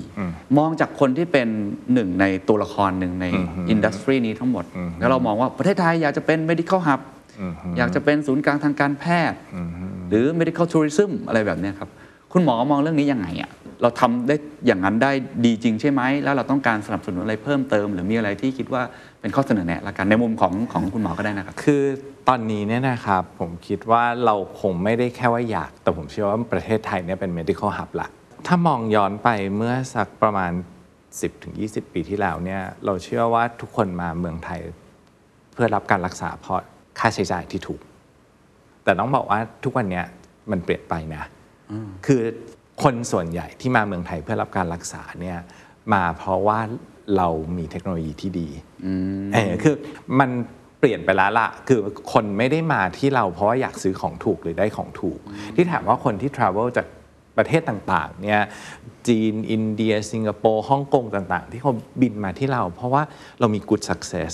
[0.58, 1.48] มองจากคนที่เป็น
[1.94, 3.26] หนึ่งในตัวละครหนึ่งใน
[3.70, 4.64] อินดัสทรีนี้ทั้งหมด
[5.00, 7.00] แล้วเรามองว่าประเทศไทยอยากจะเป็น medical hub
[7.78, 9.38] อยากจะเป็นศูนย์กลางทางการแพทย์
[10.10, 11.90] หรือ medical tourism อะไรแบบเนี้ยครับ
[12.34, 15.12] คุณหมอมองเรื่องนี้ยังไงอะเราทำได้อย่างนั้นได้
[15.46, 18.82] ดีจริงใช่ไหม แล้วเราต้องการสนับสนุนอะไรเพิ่มเติม หรือมีอะไรที่คิดว่า
[19.22, 21.84] เป็นข้อเสนอแนะละกันในมุมของของคุณหมอก็ได้นะครับ คือ
[22.28, 28.08] ตอนนี้เนี่ยนะครับผมคิดว่าเราคงไม่ได้แค่ว่าอยาก แต่ผมเชื่อว่าประเทศไทยเนี่ยเป็น medical hub ละ
[28.48, 30.52] ถ้ามองย้อนไปเมื่อสักประมาณ
[31.24, 34.60] 10-20 ปีที่แล้วเนี่ยเราเชื่อว่าทุกคนมาเมืองไทย
[35.54, 36.62] เพื่อรับการรักษาเพราะ
[37.00, 37.82] ค่าใช้จ่ายที่ถูก
[38.84, 40.06] แต่ต้องบอกว่าทุกวันเนี้ย
[40.52, 41.24] มันเปลี่ยนไปนะ
[42.06, 42.22] คือ
[42.84, 45.38] คนส่วนใหญ่ที่มาเมืองไทยเพื่อรับการรักษาเนี่ย
[45.94, 46.60] มาเพราะว่า
[47.18, 47.28] เรา
[47.58, 48.48] มีเทคโนโลยีที่ดี
[49.34, 49.76] เออคือ
[50.20, 50.30] มัน
[50.80, 51.80] เปลี่ยนไปแล้วล่ะคือ
[52.14, 55.20] คนไม่ได้มาที่เราเพราะว่าอยากซื้อของถูกหรือได้ของถูก
[55.56, 56.88] ที่ถามว่าคนที่ travel จาก
[57.38, 58.42] ประเทศต่างๆเนี่ย
[59.08, 63.04] จีน อินเดีย สิงคโปร์ฮ่องกงต่างๆ ที่เขาบินมาที่เรา เพราะว่า
[63.40, 64.32] เรามี good success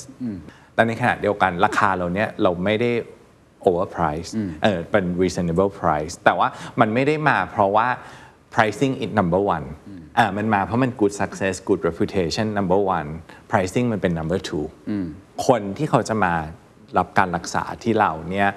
[0.82, 2.91] แต่ในขณะเดียวกันราคาเราเนี่ยเราไม่ได้
[3.67, 4.32] overprice
[4.63, 6.47] เออเป็น reasonable price แต่ว่า
[6.79, 7.88] มันไม่ได้มาเพราะว่า
[8.53, 9.65] pricing is number one
[10.17, 13.09] อ่ามันมาเพราะมัน good success good reputation number one
[13.51, 14.65] pricing มันเป็น number two
[15.47, 16.34] คนที่เขาจะมา
[16.97, 18.49] รับการรักษาที่เราเนี่ย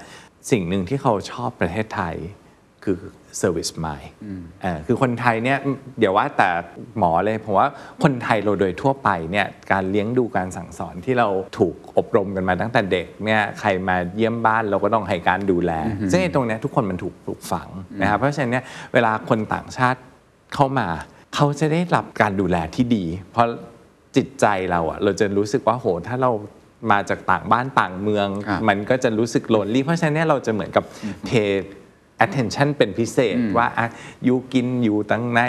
[0.50, 2.16] สิ่งหนึ่งที่เขาชอบประเทศไทย
[2.84, 2.98] คือ
[3.40, 4.08] service mind
[4.62, 5.58] เอ่อคือคนไทยเนี่ย
[5.98, 6.48] เดี๋ยวว่าแต่
[6.98, 7.68] หมอเลยผมว่า
[8.02, 11.28] คนไทยเราโดยทั่วไปเนี่ยการเลี้ยงดูการสั่งสอนที่เรา
[11.58, 15.72] ถูกอบรมกันมาตั้งแต่เด็กเนี่ยใครมาเยี่ยมบ้านเราก็ต้องให้การดูแล
[16.10, 17.68] ซึ่งไอ้ตรงเนี้ยทุกคนมันถูกปลูกฝัง
[18.00, 18.64] นะครับเพราะฉะนั้นเนี่ย
[18.94, 20.00] เวลาคนต่างชาติ
[20.54, 20.88] เข้ามา
[21.34, 23.46] เขาจะได้รับการดูแลที่ดี เพราะ
[24.16, 26.30] จิตใจเราอะเราจะรู้สึกว่าโหถ้าเรา
[26.92, 30.84] มาจากต่างบ้านต่างเมืองครับมันก็จะรู้สึกโลนลี่เพราะฉะนั้นเนี่ยเราจะเหมือนกับ
[31.28, 31.52] pay
[32.24, 33.86] attention เป็นพิเศษว่าอะ
[34.26, 35.40] ยูกินอยู่ตั้งใน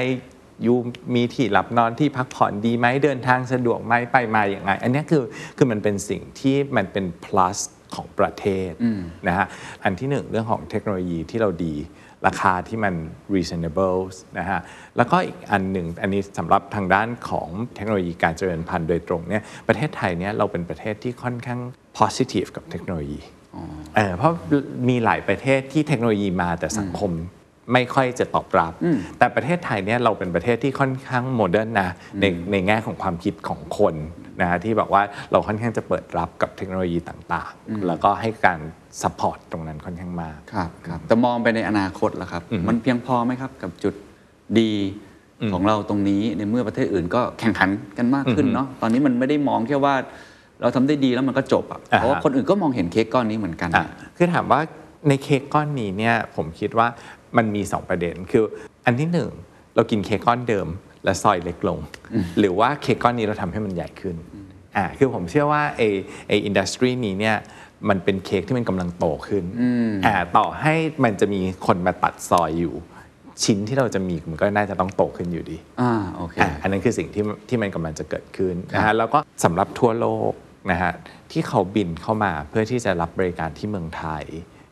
[0.66, 0.74] ยู
[1.16, 5.24] มีที่หลับนอนที่พักผ่อนดีไหมเดินทางสะดวกไหมไปมาอย่างไงอันเนี้ยคือ
[5.58, 7.58] คือมันเป็นสิ่งที่มันเป็น plus
[7.96, 8.72] ของประเทศ
[9.28, 9.46] นะฮะ
[9.84, 11.76] อันที่หนึ่งเรื่องของเทคโนโลยีที่เราดี
[12.28, 12.94] ราคาที่มัน
[13.34, 14.02] reasonable
[14.40, 14.60] นะฮะ
[14.98, 21.60] แล้วก็อีกอันหนึ่งอันนี้สำหรับทางด้านของเทคโนโลยีการเจริญพันธุ์โดยตรงเนี่ยประเทศไทยเนี่ยเราเป็นประเทศที่ค่อนข้าง
[22.00, 23.20] positive กับเทคโนโลยี
[23.96, 24.34] เออเพราะ
[24.90, 27.12] มีหลายประเทศที่เทคโนโลยีมาแต่สังคม
[27.74, 28.74] ไม่ค่อยจะตอบรับ
[29.18, 31.90] แต่ประเทศไทยเนี่ยเราเป็นประเทศที่ค่อนข้าง modern นะ
[32.22, 33.96] ในในแง่ของความคิดของคน
[34.42, 38.60] นะฮะที่บอกว่าเราค่อนข้างจะเปิดรับกับเทคโนโลยีต่างๆ แล้วก็ให้การ
[39.02, 43.94] support ตรงนั้นค่อนข้างมากครับครับแต่มองไปในอนาคตล่ะครับ มันเพียงพอไหมครับกับจุด
[44.60, 44.72] ดี
[45.52, 49.96] ของเราตรงนี้ในเมื่อประเทศอื่นก็แข่งขันกันมากขึ้นเนาะตอนนี้มันไม่ได้มองแค่ว่า
[50.62, 53.88] เราทำได้ดีแล้วมันก็จบอะอ่าฮะเพราะว่าคนอื่นก็มองเห็นเค้กก้อนนี้เหมือนกันอะ
[54.18, 54.62] คือถามว่า
[55.08, 56.88] ในเค้กก้อนนี้เนี่ยผมคิดว่า
[57.38, 58.44] มันมี 2 ประเด็นคือ
[58.86, 59.30] อันที่หนึ่ง
[59.76, 60.68] เรากินเค้กก้อนเดิม
[61.04, 61.80] และซอยเล็กลง
[62.40, 64.16] หรือว่าเค้กก้อนนี้เราทำให้มันใหญ่ขึ้น
[64.76, 65.82] อ่าคือผมเชื่อว่าไอ
[66.28, 67.38] ไออินดัสทรีนี้เนี่ย
[67.90, 69.44] มันเป็นเค้กที่มันกำลังโตขึ้น
[70.06, 72.74] อ่าต่อให้มันจะมีคนมาตัดซอยอยู่
[73.44, 80.34] ชิ้นที่เราจะมีมันก็น่าจะต้องโตขึ้นอยู่ดีอ่าโอเคอะอันนั้นคือสิ่งที่ที่มันกำลังจะเกิดขึ้นนะฮะแล้วก็สำหรับทั่วโลก
[80.72, 80.94] นะฮะ
[81.32, 84.24] ที่เขาบินเข้ามาเพื่อที่จะรับบริการที่เมืองไทย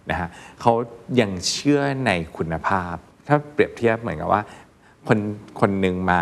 [0.10, 0.28] นะฮะ
[0.62, 0.74] เขา
[1.20, 2.96] ยังเชื่อในคุณภาพ
[3.28, 4.42] ถ้าเปรียบเทียบเหมือนกับว่า
[5.08, 5.20] คน
[5.60, 6.22] คนหนึ่งมา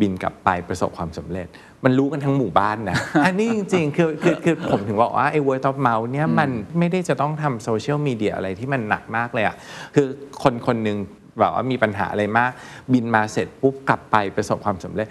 [0.00, 1.48] บินกลับไปประสบความสำเร็จ
[1.84, 2.96] มันรู้กันทั้งหมู่บ้านนะ
[3.26, 9.56] อันนี้จริงๆ คือคือคือผมถึงบอกว่าไอ้ word of mouth เนี่ยมันไม่ได้จะต้องทำโซเชียลมีเดียอะไรที่มันหนักมากเลยอะ
[9.94, 10.06] คือ
[10.42, 10.96] คนคนหนึ่ง
[11.40, 12.50] แบบว่ามีปัญหาอะไรมาก
[12.92, 15.06] บินมาเสร็จปุ๊บกลับไปประสบความสำเร็จ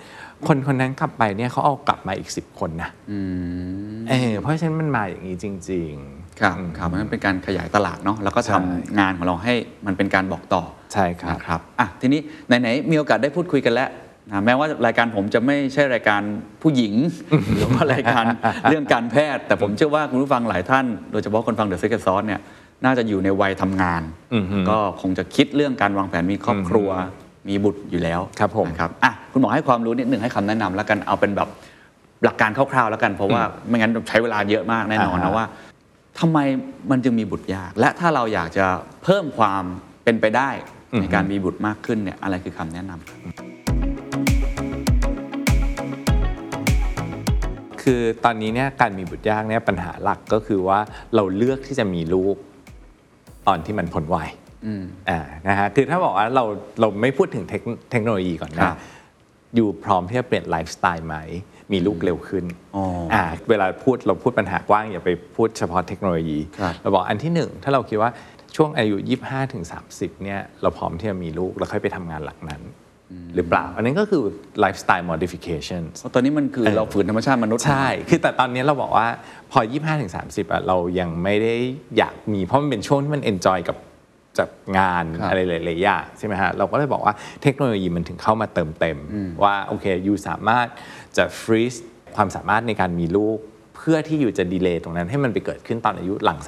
[0.47, 2.89] คนคนนั้นกลับไปเนี่ยเขาเอากลับมาอีก 10 คนนะ
[4.09, 9.53] เออเพราะฉะนั้นมันมาอย่างนี้จริง ๆ ครับอืมครับมันเป็นการขยายตลาดเนาะแล้วก็ใช่ทำงานของเราให้
[9.86, 10.63] มันเป็นการบอกต่อ
[10.93, 13.89] ใช่ครับนะครับอะทีนี้ไหนๆมีโอกาสได้พูดคุยกันแล้ว
[14.32, 16.21] นะแม้ว่ารายการผมจะไม่ใช่รายการ
[16.61, 16.93] ผู้หญิง
[17.53, 18.23] หรือว่ารายการ
[18.69, 22.41] เรื่องการแพทย์ แต่ผมเชื่อว่าคุณผู้ฟังหลายท่าน โดยเฉพาะคนฟัง The Secret Sauce เนี่ย
[22.86, 24.01] น่าจะอยู่ในวัยทำงาน
[24.69, 26.89] ก็คงจะคิดเรื่องการวางแผนมีครอบครัว
[27.49, 31.49] มีบุตรอยู่แล้วครับผมนะครับอะคุณหมอให้ความรู้นิดหนึ่งให้คำแนะนำแล้วกันเอาเป็นแบบ
[32.23, 35.45] หลักการคร่าวๆแล้วกันเพราะว่าไม่งั้นใช้เวลาเยอะมากแน่นอนอ่านะฮะว่า
[36.19, 36.38] ทำไม
[36.91, 38.65] มันจึงมีบุตรยาก และถ้าเราอยากจะ
[39.03, 39.63] เพิ่มความ
[40.03, 40.49] เป็นไปได้
[41.01, 43.03] ในการมีบุตรมากขึ้นเนี่ยอะไรคือคำแนะนำ
[47.82, 50.80] คือตอนนี้เนี่ยการมีบุตรยากเนี่ยปัญหาหลักก็คือว่า
[51.15, 52.36] เราเลือกที่จะมีลูก
[53.48, 54.30] ตอนที่มันพ้นวัย
[55.10, 56.44] อ่านะฮะคือถ้าบอกว่าเรา
[56.80, 57.62] เราไม่พูดถึงเทค
[57.92, 58.78] เทคโนโลยีก่อนครันะบ
[59.56, 61.16] อยู่พร้อมที่จะเปลี่ยนไลฟ์สไตล์ไหม
[61.72, 62.84] มีลูกเร็วขึ้นอ๋อ
[63.14, 68.12] อ่าเวลาพูดเราพูดปัญหากว้างอย่าไปพูดเฉพาะเทคโนโลยีครับเราบอกอันที่หนึ่งถ้าเราคิดว่า
[68.56, 69.64] ช่วงอายุ 25ถึง
[69.94, 72.62] 30เนี่ยเราพร้อมที่จะมีลูกแล้วค่อยไปทำงานหลักนั้น
[73.36, 74.24] หรือเปล่า อันนั้นก็คือ
[74.64, 79.07] lifestyle modification เพราะตอนนี้มันคือเราฝืนธรรมชาติมนุษย์ ใช่ คือแต่ตอนนี้เราบอกว่า
[79.51, 81.55] พอ 25ถึง30อะเรายังไม่ได้
[81.97, 83.78] อยากมีเพราะมันเป็นช่วงที่มัน enjoy กับ
[84.39, 88.97] จัดงานครับอะไรหลายๆอย่างใช่ไหมฮะ เราก็เลยบอกว่าเทคโนโลยีมันถึงเข้ามาเติมเต็ม
[89.43, 90.68] ว่าโอเคยูสามารถ
[91.18, 91.74] จะฟรีซ
[92.16, 93.39] ความสามารถในการมีลูก
[93.78, 96.39] เพื่อที่อยู่จะดีเลย์ตรงนั้นให้มันไปเกิดขึ้นตอนอายุหลัง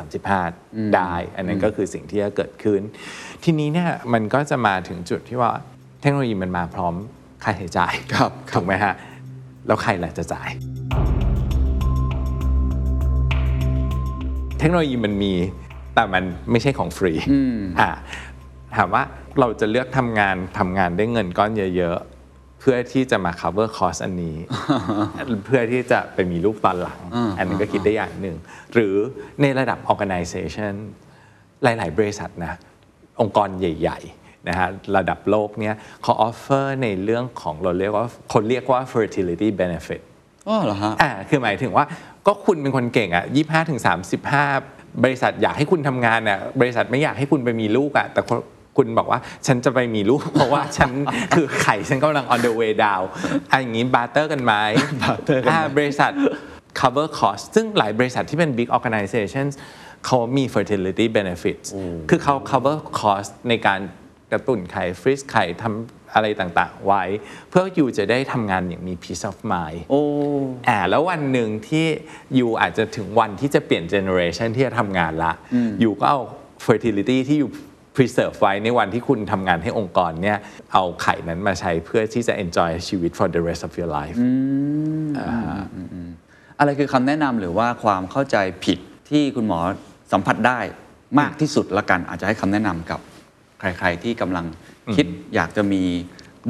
[0.41, 2.81] 35 ได้ อันนั้นก็คือสิ่งที่จะเกิดขึ้น
[3.43, 5.51] ทีนี้เนี่ยมันก็จะมาถึงจุดที่ว่า
[6.01, 6.93] เทคโนโลยีมันมาพร้อม
[7.43, 8.93] ค่าใช้จ่ายครับครับถูกไหมฮะ
[9.67, 10.49] แล้วใครล่ะจะจ่าย
[14.59, 15.33] เทคโนโลยีมันมี
[15.95, 17.13] แต่มันไม่ใช่ของฟรี
[17.79, 17.89] อ่า
[18.75, 19.03] ถามว่า
[19.39, 24.37] เราจะเลือกทำงานทำงานได้เงินก้อนเยอะๆ เพื่อที่จะมา cover cost อันนี้
[25.45, 26.99] เพื่อที่จะไปมีลูกตอนหลัง
[27.37, 28.37] อันนั้นก็คิดได้อย่างหนึ่ง
[28.73, 28.95] หรือ
[29.41, 30.73] ในระดับ organization
[31.63, 32.53] หลาย ๆ บริษัทนะ
[33.21, 40.01] องค์กรใหญ่ ๆ นะฮะระดับโลกเนี่ยเขา offer ในเรื่องของเราเรียกว่าคนเรียกว่า fertility benefit
[40.47, 41.85] อ๋อเหรอฮะอ่าคือหมายถึงว่า
[42.27, 44.45] ก็คุณเป็นคนเก่งอะยี่สิบห้าถึงสามสิบห้า
[45.03, 48.39] บริษัทอยากให้คุณทำงานอะบริษัทไม่อยากให้คุณไปมีลูกอะแต่คุณ
[48.77, 50.91] คุณบอกว่าฉันจะไปมีลูก เพราะว่าฉัน
[51.35, 53.05] คือไข่ฉันกำลัง on the way down
[53.51, 54.53] อันอย่างนี้ barter กันไหม
[55.03, 56.11] barter กันไหมอ่าบริษัท
[56.79, 59.53] cover cost ซึ่งหลายบริษัทที่เป็น big organizations
[60.05, 61.67] เขามี fertility benefits
[62.09, 63.79] คือเขา cover cost ในการ
[64.31, 67.03] กระตุ้นไข่ freeze ไข่ทำอะไรต่างๆ ไว้
[67.49, 70.01] เพื่อ you จะได้ทำงานอย่างมี peace of mind โอ้
[70.67, 71.85] อ่าแล้ววันหนึ่งที่
[72.37, 75.33] you อาจจะถึงวันที่จะเปลี่ยน generation ที่จะทำงานละ
[75.83, 76.21] you ก็เอา
[76.65, 77.47] fertility ที่ you
[77.95, 80.37] preserve ไว้ในวันที่คุณทำงานให้องค์กรเนี่ย
[80.73, 84.17] เอาไข่นั้นมาใช้เพื่อที่จะ enjoy ชีวิต for the rest of your life
[86.59, 88.79] อะไรคือคำแนะนำหรือว่าความเข้าใจผิด
[89.09, 89.59] ที่คุณหมอ
[90.11, 90.59] สัมผัสได้
[91.19, 92.99] มากที่สุดละกันอาจจะให้คำแนะนำกับ
[93.61, 94.45] ใครๆที่กำลัง
[94.95, 95.05] คิด
[95.35, 95.83] อยากจะมี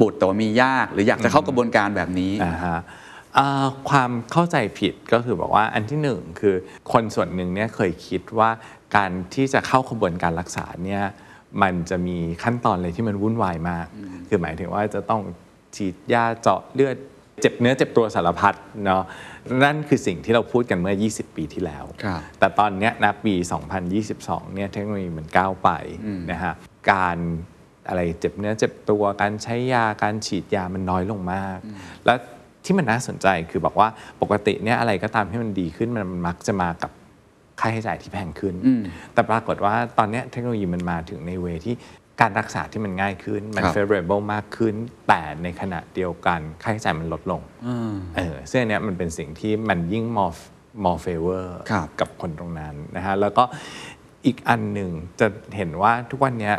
[0.00, 2.80] บุตรแต่ว่ามียาก หรืออยากจะเข้ากระบวนการแบบนี้อ่าฮะ
[3.38, 6.54] อ่าความเข้าใจผิดก็คือบอกว่าอันที่หนึ่งคือ
[6.92, 8.50] คนส่วนหนึ่งเนี่ยเคยคิดว่า
[8.96, 11.02] การที่จะเข้าขบวนการรักษาเนี่ย
[11.62, 13.86] มันจะมีขั้นตอนอะไรที่มันวุ่นวายมาก
[14.28, 15.22] คือหมายถึงว่าจะต้อง
[15.76, 16.96] ฉีดยาเจาะเลือด
[17.40, 18.54] เจ็บเนื้อเจ็บตัวสารพัด
[18.84, 19.02] เนาะ
[19.64, 23.34] นั่นคือสิ่งที่เราพูดกันเมื่อ 20 ปีที่แล้วครับแต่ตอนเนี้ยนะปี
[23.94, 25.70] 2022 เนี่ยเทคโนโลยีมันก้าวไป
[26.30, 26.54] นะฮะ
[26.90, 27.16] การ
[27.88, 31.58] อะไรเจ็บเนื้อเจ็บตัวการใช้ยาการฉีดยามันน้อยลงมาก
[32.04, 32.18] แล้ว
[32.64, 33.88] ที่มันน่าสนใจคือบอกว่า
[34.22, 36.90] ปกติเนี่ยอะไรก็ตามที่มันดีขึ้นมันมักจะมากับ
[37.60, 38.54] ค่าใช้จ่ายที่แพงขึ้น
[39.12, 41.74] แต่ปรากฏว่าตอนเนี้ยเทคโนโลยีมันมาถึงในเวที่
[42.20, 44.74] การรักษาที่มันง่ายขึ้น มันครับ favorable มากขึ้น
[45.08, 47.42] แต่ในขณะเดียวกัน ค่าใช้จ่ายมันลดลง
[48.16, 50.36] เออซึ่งอันเนี้ยมันเป็นสิ่งที่มันยิ่ง more
[50.84, 53.44] more favor ครับกับคนตรงนั้นนะฮะ แล้วก็
[54.26, 55.26] อีกอันหนึ่งจะ
[55.56, 56.54] เห็นว่าทุกวันเนี้ย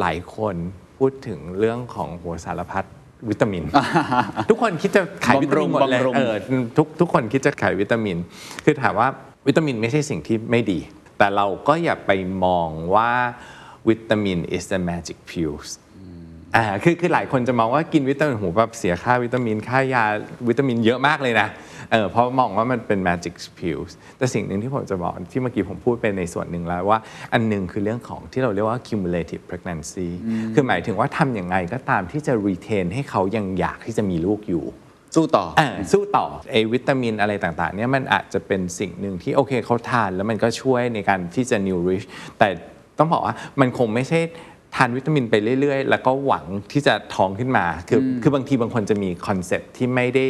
[0.00, 0.54] หลายคน
[0.98, 2.84] พูดถึงเรื่องของหัวสารพัด
[3.28, 3.64] วิตามิน
[4.50, 6.34] ทุกคนคิดจะขายวิตามินหมดเลยบำรุงเออ
[6.76, 8.16] ทุกทุกคนคิดจะขายวิตามิน
[8.64, 9.08] คือถามว่า
[9.46, 10.78] วิตามินไม่ใช่สิ่งที่ไม่ดี
[11.18, 12.10] แต่เราก็อย่าไป
[12.44, 13.10] มองว่า
[13.88, 15.70] วิตามิน is the magic pills
[16.56, 20.04] อ่าคือคือหลายคนจะมองว่ากินวิตามินหูแบบเสียค่าวิตามินค่ายา
[20.48, 21.48] วิตามินเยอะมากเลยนะ
[21.92, 26.98] เออเพราะมองว่ามันเป็น magic pills แต่สิ่งหนึ่งที่ผมจะบอกที่เมื่อกี้ผมพูดไปในส่วนหนึ่งแล้วว่า
[27.32, 30.08] อันหนึ่งคือเรื่องของที่เราเรียกว่า cumulative pregnancy
[30.54, 34.64] คือหมายถึงว่าทำยังไงก็ตามที่จะ retain ให้เขายังอยากที่จะมีลูกอยู่
[35.14, 42.06] สู้ต่ออ่าสู้ต่อไอวิตามินอะไรต่างๆเนี่ยมันอาจจะเป็นสิ่งหนึ่งที่โอเคเขาทานแล้วมันก็ช่วยในการที่จะ nourish
[42.38, 42.48] แต่
[42.98, 44.20] ต้องบอกว่ามันคงไม่ใช่
[44.74, 50.26] ทานวิตามินไปเรื่อย ๆ แล้วก็หวังที่จะท้องขึ้นมา คืออคือบางทีบางคนจะมี concept ที่ไม่ได้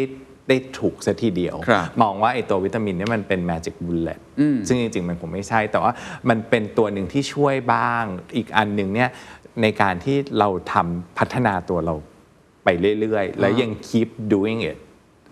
[0.49, 4.20] ได้ถูกซะทีเดียวครับมองว่าไอ้ตัววิตามินเนี่ยมันเป็น magic bullet
[4.66, 5.93] ซึ่งจริง ๆ มันคงไม่ใช่ แต่ว่า
[6.28, 8.05] มันเป็นตัวหนึ่งที่ช่วยบ้าง
[8.36, 9.11] อีกอันหนึ่งเนี่ย
[9.62, 11.95] ในการที่เราทำพัฒนาตัวเรา
[12.64, 12.68] ไป
[13.01, 14.78] เรื่อย ๆ แล้วยัง keep doing it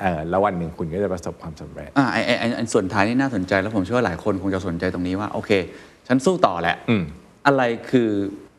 [0.00, 5.50] เออแล้ววันหนึ่งคุณก็จะประสบความสำเร็จอ่าไอ้ไอ้ไอ้ไอ้ส่วนท้ายนี่น่าสนใจแล้วผมเชื่อว่าหลายคนคงจะสนใจตรงนี้ว่า โอเค
[6.08, 7.02] ฉันสู้ต่อแหละอืม
[7.46, 8.10] อะไรคือ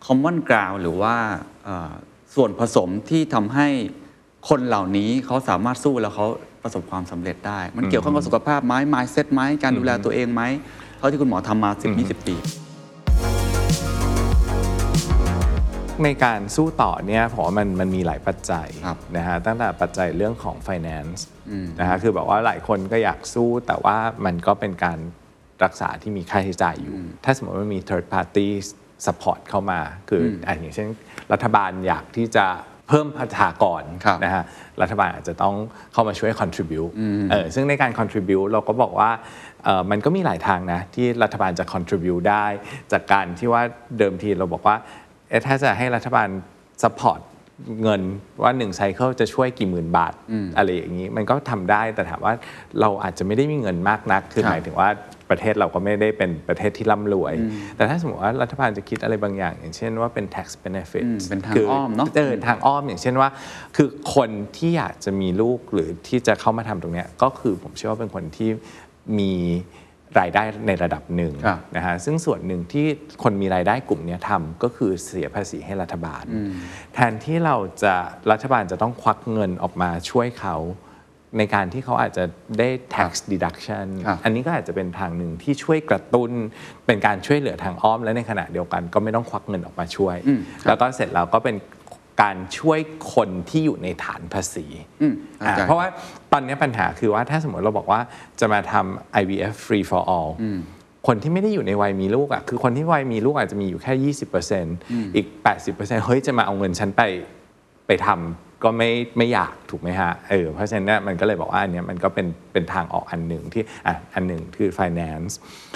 [0.06, 1.16] common ground หรือว่า
[1.64, 1.92] เอ่อ
[2.36, 3.68] ส่วนผสมที่ทำให้
[4.50, 6.28] คนเหล่านี้เขาสามารถสู้แล้วเขา
[6.64, 10.44] ประสบความสำเร็จได้ มันเกี่ยวข้องกับสุขภาพไหม mindset ไหมการดูแลตัวเองไหม
[10.98, 12.36] เท่าที่คุณหมอทำมา 10-20 ปี
[16.04, 21.20] ในการสู้ต่อเนี่ยผมว่ามันมันมีหลายปัจจัยครับนะฮะตั้งแต่ปัจจัยเรื่องของ finance
[21.80, 25.00] นะฮะคือแบบว่าหลายคนก็อยากสู้แต่ว่ามันก็เป็นการ
[25.64, 28.06] รักษาที่มีค่าใช้จ่ายอยู่ ถ้าสมมติว่ามี third
[29.00, 29.80] party support เข้ามา
[30.10, 30.88] คืออะอย่างเช่น
[31.34, 32.46] รัฐบาลอยากที่จะ
[32.88, 34.44] เพิ่มประชากรครับนะฮะ
[34.82, 35.56] รัฐบาลอาจจะต้อง
[35.94, 36.92] เข้ามาช่วย contribute
[37.32, 39.10] เออซึ่งในการ contribute เราก็บอกว่า
[39.64, 42.46] เอ่อมันก็มีหลายทางนะ ที่รัฐบาลจะ contribute ได้
[42.92, 43.62] จากการที่ว่า
[43.98, 44.76] เดิมทีเราบอกว่า
[45.30, 46.28] เอ๊ะถ้าจะให้รัฐบาล
[46.84, 47.20] support
[47.82, 48.02] เงิน
[48.42, 50.14] ว่า1ไซเคิลจะช่วยกี่หมื่นบาท
[50.58, 52.34] อะไรอย่างนี้ มันก็ทำได้แต่ถามว่า
[52.82, 54.90] เราอาจจะไม่ได้มีเงินมากนัก คือครับหมายถึงว่า
[55.30, 57.34] ประเทศเราก็ไม่ได้เป็นประเทศที่ร่ำรวย
[57.76, 63.30] แต่ถ้าสมมติว่ารัฐบาลจะคิดอะไรบางอย่าง อย่างเช่นว่าเป็น tax benefit อืมเป็นทางคือ้อมเนอะเออทางอ้อมอย่างเช่นว่า
[63.76, 68.50] คือคนที่อยากจะมีลูกหรือที่จะเข้ามาทำตรงเนี้ยก็คือผมเชื่อว่าเป็นคนที่
[69.20, 69.34] มี
[70.20, 72.86] รายได้ในระดับหนึ่งครับนะฮะซึ่งส่วนหนึ่งที่
[73.24, 76.24] คนมีรายได้กลุ่มเนี้ยทำก็คือเสียภาษีให้รัฐบาล
[76.94, 77.96] แทนที่เราจะ
[78.32, 80.58] รัฐบาลจะต้องควักเงินออกมาช่วยเขา
[81.38, 82.24] ในการที่เขาอาจจะ
[82.60, 86.32] ได้ tax deduction ครับอันนี้ก็อาจจะเป็นทางหนึ่งที่ช่วยกระตุ้น
[86.86, 90.16] เป็นการช่วยเหลือทางอ้อมและในขณะเดียวกันก็ไม่ต้องควักเงินออกมาช่วย
[90.68, 91.56] แล้วก็เสร็จแล้วก็เป็น
[92.22, 92.80] การช่วย
[93.14, 94.66] คนที่อยู่ในฐานภาษี
[95.02, 95.88] อืมเข้าอ่าใจเพราะว่า
[96.32, 98.02] ตอนนี้ปัญหาคือว่าถ้าสมมติเราบอกว่า
[98.40, 100.30] จะมาทำ IVF free for all
[101.08, 104.14] คนที่ไม่ได้อยู่ในวัยมีลูกอะคือคนที่วัยมีลูกอาจจะมีอยู่แค่
[104.60, 105.28] 20%อีก
[105.66, 107.02] 80%เฮ้ยจะมาเอาเงินฉันไป
[107.88, 115.32] ไปทำก็ไม่ไม่อยากถูกไหมฮะเออเพราะฉะนั้นเนยมันก็เลยบอกว่าอันเนี้ยมันก็เป็นเป็นทางออกอันหนึ่งที่อะอันหนึ่งคือ finance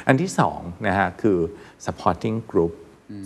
[0.07, 1.37] อันที่สองนะฮะคือ
[1.85, 2.73] supporting group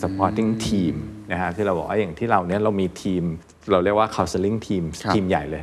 [0.01, 0.95] supporting team
[1.31, 3.23] นะฮะคือเราบอกว่าอย่างที่เราเนี่ยเรามีทีม
[3.71, 5.61] เราเรียกว่า counseling team ครับทีมใหญ่เลย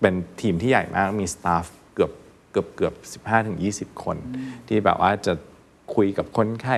[0.00, 2.12] เป็นทีมที่ใหญ่มากมีสตาฟเกือบ
[2.52, 2.94] เกือบเกือบ
[3.24, 4.16] 15ถึง20 คน
[4.68, 5.32] ที่แบบว่าจะ
[5.94, 6.76] คุยกับคนไข้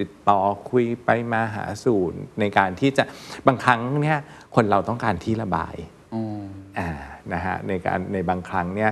[0.00, 0.40] ติดต่อ
[0.70, 2.00] คุยไปมาหาสู่
[2.40, 3.04] ในการที่จะ
[3.46, 4.18] บางครั้งเนี่ย
[4.54, 5.74] คนเราต้องการที่ระบาย
[6.14, 6.22] อ๋อ
[6.78, 6.90] อ่า
[7.32, 8.90] นะฮะในการในบางครั้งเนี่ย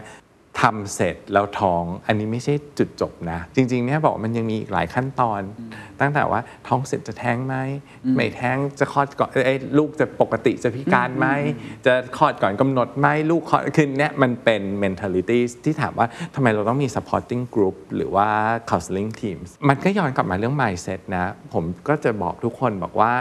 [0.61, 5.41] ทำเสร็จแล้วท้องอันนี้ไม่ใช่จุดจบนะ จริงๆเนี่ยบอกว่ามันยังมีอีกหลายขั้นตอน
[6.01, 7.57] ตั้งแต่ว่าท้องเสร็จจะแท้งไหม
[8.15, 11.27] ไม่แท้งจะคลอดก่อนเอ้ยลูกจะปกติจะพิการไหม
[11.87, 18.29] จะคลอดก่อนกำหนดไหมลูกคลอดคือเนี่ยมันเป็น mentality ที่ถามว่าทำไมเราต้องมี supporting group หรือว่า
[18.71, 23.13] counseling teams มันก็ย้อนกลับมาเรื่อง mindset นะ ผมก็จะบอกทุกคนบอกว่า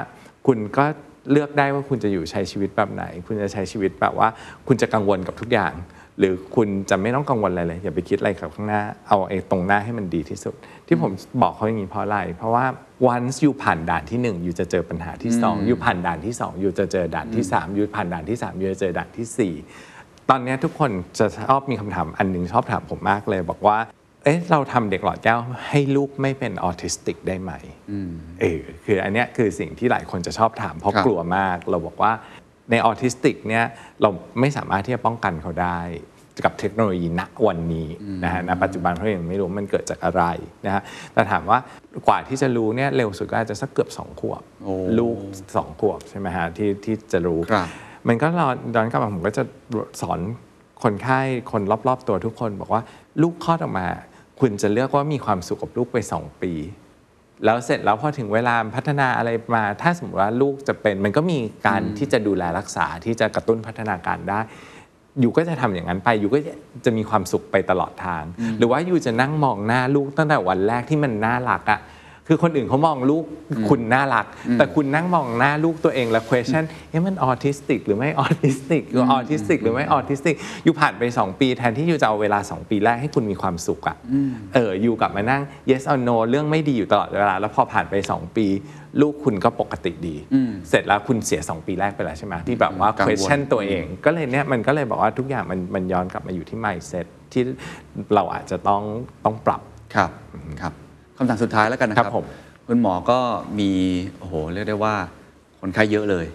[0.48, 0.86] คุณก็
[1.32, 4.28] เลือกได้ว่าคุณจะอยู่ใช้ชีวิตแบบไหน คุณจะใช้ชีวิตแบบว่า
[4.68, 5.74] คุณจะกังวลกับทุกอย่าง
[6.20, 10.54] หรือคุณจะไม่ต้องกังวลอะไรเลย อย่าไปคิดอะไรกับข้างหน้า เอาไอ้ตรงหน้าให้มันดีที่สุด
[10.88, 11.12] ที่ผม
[11.42, 12.66] บอกเขาอย่างนี้เพราะอะไร เพราะว่า
[13.14, 19.54] once อยู่ผ่านด่านที่1อยู่จะเจอปัญหาที่2อยู่ผ่านด่านที่2อยู่จะเจอด่านที่3อยู่ผ่านด่านที่3อยู่จะเจอด่านที่
[19.92, 23.78] 4 ตอนเนี้ยทุกคนจะชอบมีคำถามอันหนึงชอบถามผมมากเลยบอกว่า
[24.24, 27.52] เอ๊ะเราทำเด็กหลอดแก้วให้ลูกไม่เป็นออทิสติกได้ไหม
[28.42, 32.12] เออคืออันเนี้ยคือสิ่งที่หลายคนจะชอบถามเพราะครับกลัวมากเราบอกว่า
[32.72, 33.66] ในออทิสติกเนี่ย
[34.02, 34.10] เรา
[34.40, 35.80] ไม่สามารถที่จะป้องกันเขาได้
[36.46, 37.88] กับเทคโนโลยีณวันนี้
[38.24, 40.24] นะฮะณปัจจุบันเพราะยังไม่รู้มันเกิดจากอะไร
[40.66, 40.82] นะฮะ
[41.14, 41.60] แต่ถามว่า
[42.08, 45.18] กว่าที่จะรู้เนี่ยเร็วสุดก็อาจจะสักเกือบสองขวบโอ้ลูก
[45.56, 47.68] สองขวบใช่ไหมฮะที่ที่จะรู้ครับ
[48.08, 49.44] มันก็รอย้อนกลับมาผมก็จะ
[50.02, 50.20] สอน
[50.84, 51.20] คนไข้
[51.52, 52.82] คนรอบ ๆ ตัวทุกคนบอกว่า
[53.22, 53.88] ลูกคลอดออกมา
[54.40, 56.54] คุณจะเลือกว่ามีความสุขกับลูกไป2ปี
[57.46, 64.40] แล้วเสร็จแล้วพอถึงเวลาพัฒนาอะไรมา ถ้าสมมติว่าลูกจะเป็น มันก็มีการที่จะดูแลรักษาที่จะกระตุ้นพัฒนาการได้
[65.20, 66.40] อยู่ก็จะทำอย่างนั้นไป อยู่ก็
[66.86, 68.24] จะมีความสุขไปตลอดทาง
[68.58, 71.80] หรือว่าอยู่จะนั่งมองหน้าลูกตั้งแต่วันแรกที่มันน่ารักอะ่ะ
[72.28, 73.24] คือคนอื่นเขามองลูก
[73.70, 83.96] คุณน่ารัก แต่คุณนั่งมองหน้าลูกตัวเองแล้ว question เอ๊ะมันออทิสติกหรือไม่ออทิสติกหรือออทิสติกหรือไม่ออทิสติกอยู่ผ่านไป 2 ปีแทนที่ you จะเอาเวลา 2 ปีแรกให้คุณมีความสุขอะ
[84.54, 88.48] เออ you กลับมานั่ง yes or no เรื่องไม่ดีอยู่ตลอดเวลา แล้วพอผ่านไป 2 ปี
[89.02, 90.16] ลูกคุณก็ปกติดี
[90.70, 97.44] เสร็จแล้วคุณเสีย 2 ปีแรกไปแล้วใช่ไหมที่แบบว่ากังวล question ตัวเอง ก็เลยเนี่ยมันก็เลยบอกว่าทุกอย่างมันมันย้อนกลับมาอยู่ที่ mindset ที่
[98.16, 98.82] เราอาจจะต้อง
[99.26, 99.62] ต้องปรับ
[99.96, 100.12] ครับ
[100.62, 100.74] ครับ
[101.18, 102.26] คำถามสุดท้ายแล้วกันนะคครับผม
[102.68, 103.20] คุณหมอก็
[103.60, 103.72] มี
[104.18, 104.96] โอ้โหเรียกได้ว่า
[105.62, 106.26] คนไข้เยอะเลย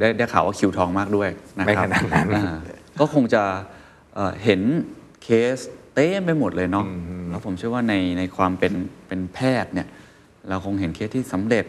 [0.00, 2.56] ได้ได้ข่าวว่าคิวทองมากด้วยนะครับไม่ขนาดนั้นอ่า
[3.00, 3.42] ก็คงจะ
[4.14, 4.60] เอ่อเห็น
[5.22, 5.58] เคส
[5.94, 6.86] เต็มไปหมดเลยเนาะ
[7.30, 8.72] แล้วผมเชื่อว่าในในความเป็น
[9.08, 9.88] เป็นแพทย์เนี่ย
[10.48, 11.64] เราคงเห็นเคสที่สำเร็จ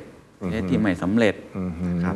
[0.50, 1.36] เคสที่ไม่สำเร็จ
[1.90, 2.16] นะครับ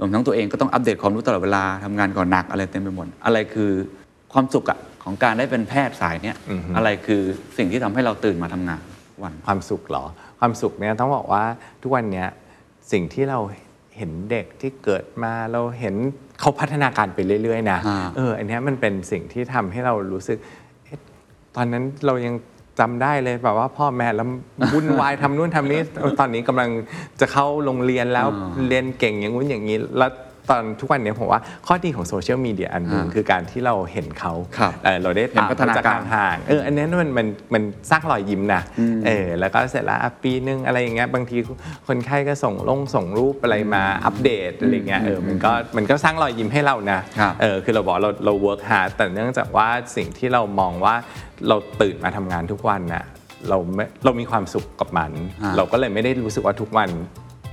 [0.00, 3.70] รวมทั้งตัวเองก็ต้องอัปเดตความรู้ตลอดเวลาทำงานก่อนหนักอะไรเต็มไปหมดอะไรคือ
[4.32, 6.36] ความสุขอะของการได้เป็นแพทย์สายเนี่ย
[6.76, 7.20] อะไรคือ
[7.56, 8.80] สิ่งที่ทำให้เราตื่นมาทำงาน
[9.22, 10.04] วันความสุขเหรอ
[10.40, 11.44] ความสุขเนี่ยต้องบอกว่า
[11.82, 12.28] ทุกวันเนี้ย
[12.92, 13.38] สิ่งที่เรา
[13.96, 15.94] เห็นเด็กที่เกิดมาเราเห็น
[16.40, 20.38] เขาพัฒนาการไปเรื่อย ๆ นะอ่าเอออันเนี้ยมันเป็นสิ่งที่ทำให้เรารู้สึก
[20.84, 20.98] เอ๊ะ
[21.56, 22.34] ตอนนั้นเรายัง
[22.80, 24.28] จำได้เลยแบบว่าพ่อแม่แล้ว
[24.74, 26.70] วุ่นวายทำนู่นทำนี้เออตอนนี้กำลัง
[27.20, 28.28] จะเข้าโรงเรียนแล้ว
[28.68, 30.10] เรียนเก่งอย่างงู้นอย่างนี้ แล้ว
[30.50, 38.62] ตอนทุกวันเนี้ยผมว่าข้อดีของโซเชียลมีเดียอันหนึ่งอ่าคือการที่เราเห็นเขาครับเออเราได้เห็นตามพัฒนาการเขจากห่างๆเอออันนี้มันมันมันสร้างรอยยิ้มนะ
[39.06, 41.36] เออแล้วก็เสร็จแล้วอะปีนึงอะไรอย่างเงี้ยบางที
[41.86, 50.94] คนไข้ก็ส่งลงส่งรูปอะไรมาอัปเดตอะไรเงี้ยเออมันก็มันก็สร้างรอยยิ้มให้เรานะครับ เออคือเราบอกเราเรา work hard แต่เนื่องจากว่าสิ่งที่เรามองว่า
[51.48, 53.04] เราตื่นมาทำงานทุกวันน่ะ
[53.48, 55.10] เราไม่เรามีความสุขกับมัน
[55.42, 56.90] อ่าเราก็เลยไม่ได้รู้สึกว่าทุกวัน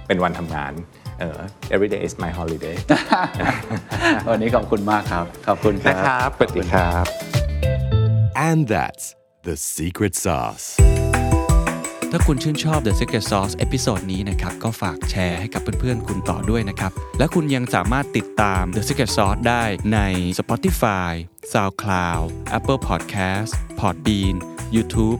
[0.08, 0.74] เป็นวันทำงาน
[1.22, 1.42] เออ
[1.74, 2.76] every day is my holiday
[4.32, 7.06] วันนี้ขอบคุณมากครับ ขอบคุณครันะบครับสวัสดีครับ
[8.50, 9.06] And that's
[9.48, 10.66] the secret sauce.
[12.12, 19.64] ถ้าคุณชื่นชอบ The Secret Sauce episode นี้นะครับ ก็ฝากแชร์ให้กับเพื่อนๆ คุณต่อด้วยนะครับ และคุณยังสามารถติดตาม The Secret Sauce ได้
[19.94, 20.00] ใน
[20.40, 21.12] Spotify,
[21.54, 22.26] SoundCloud,
[22.58, 24.36] Apple Podcast, Podbean,
[24.76, 25.20] YouTube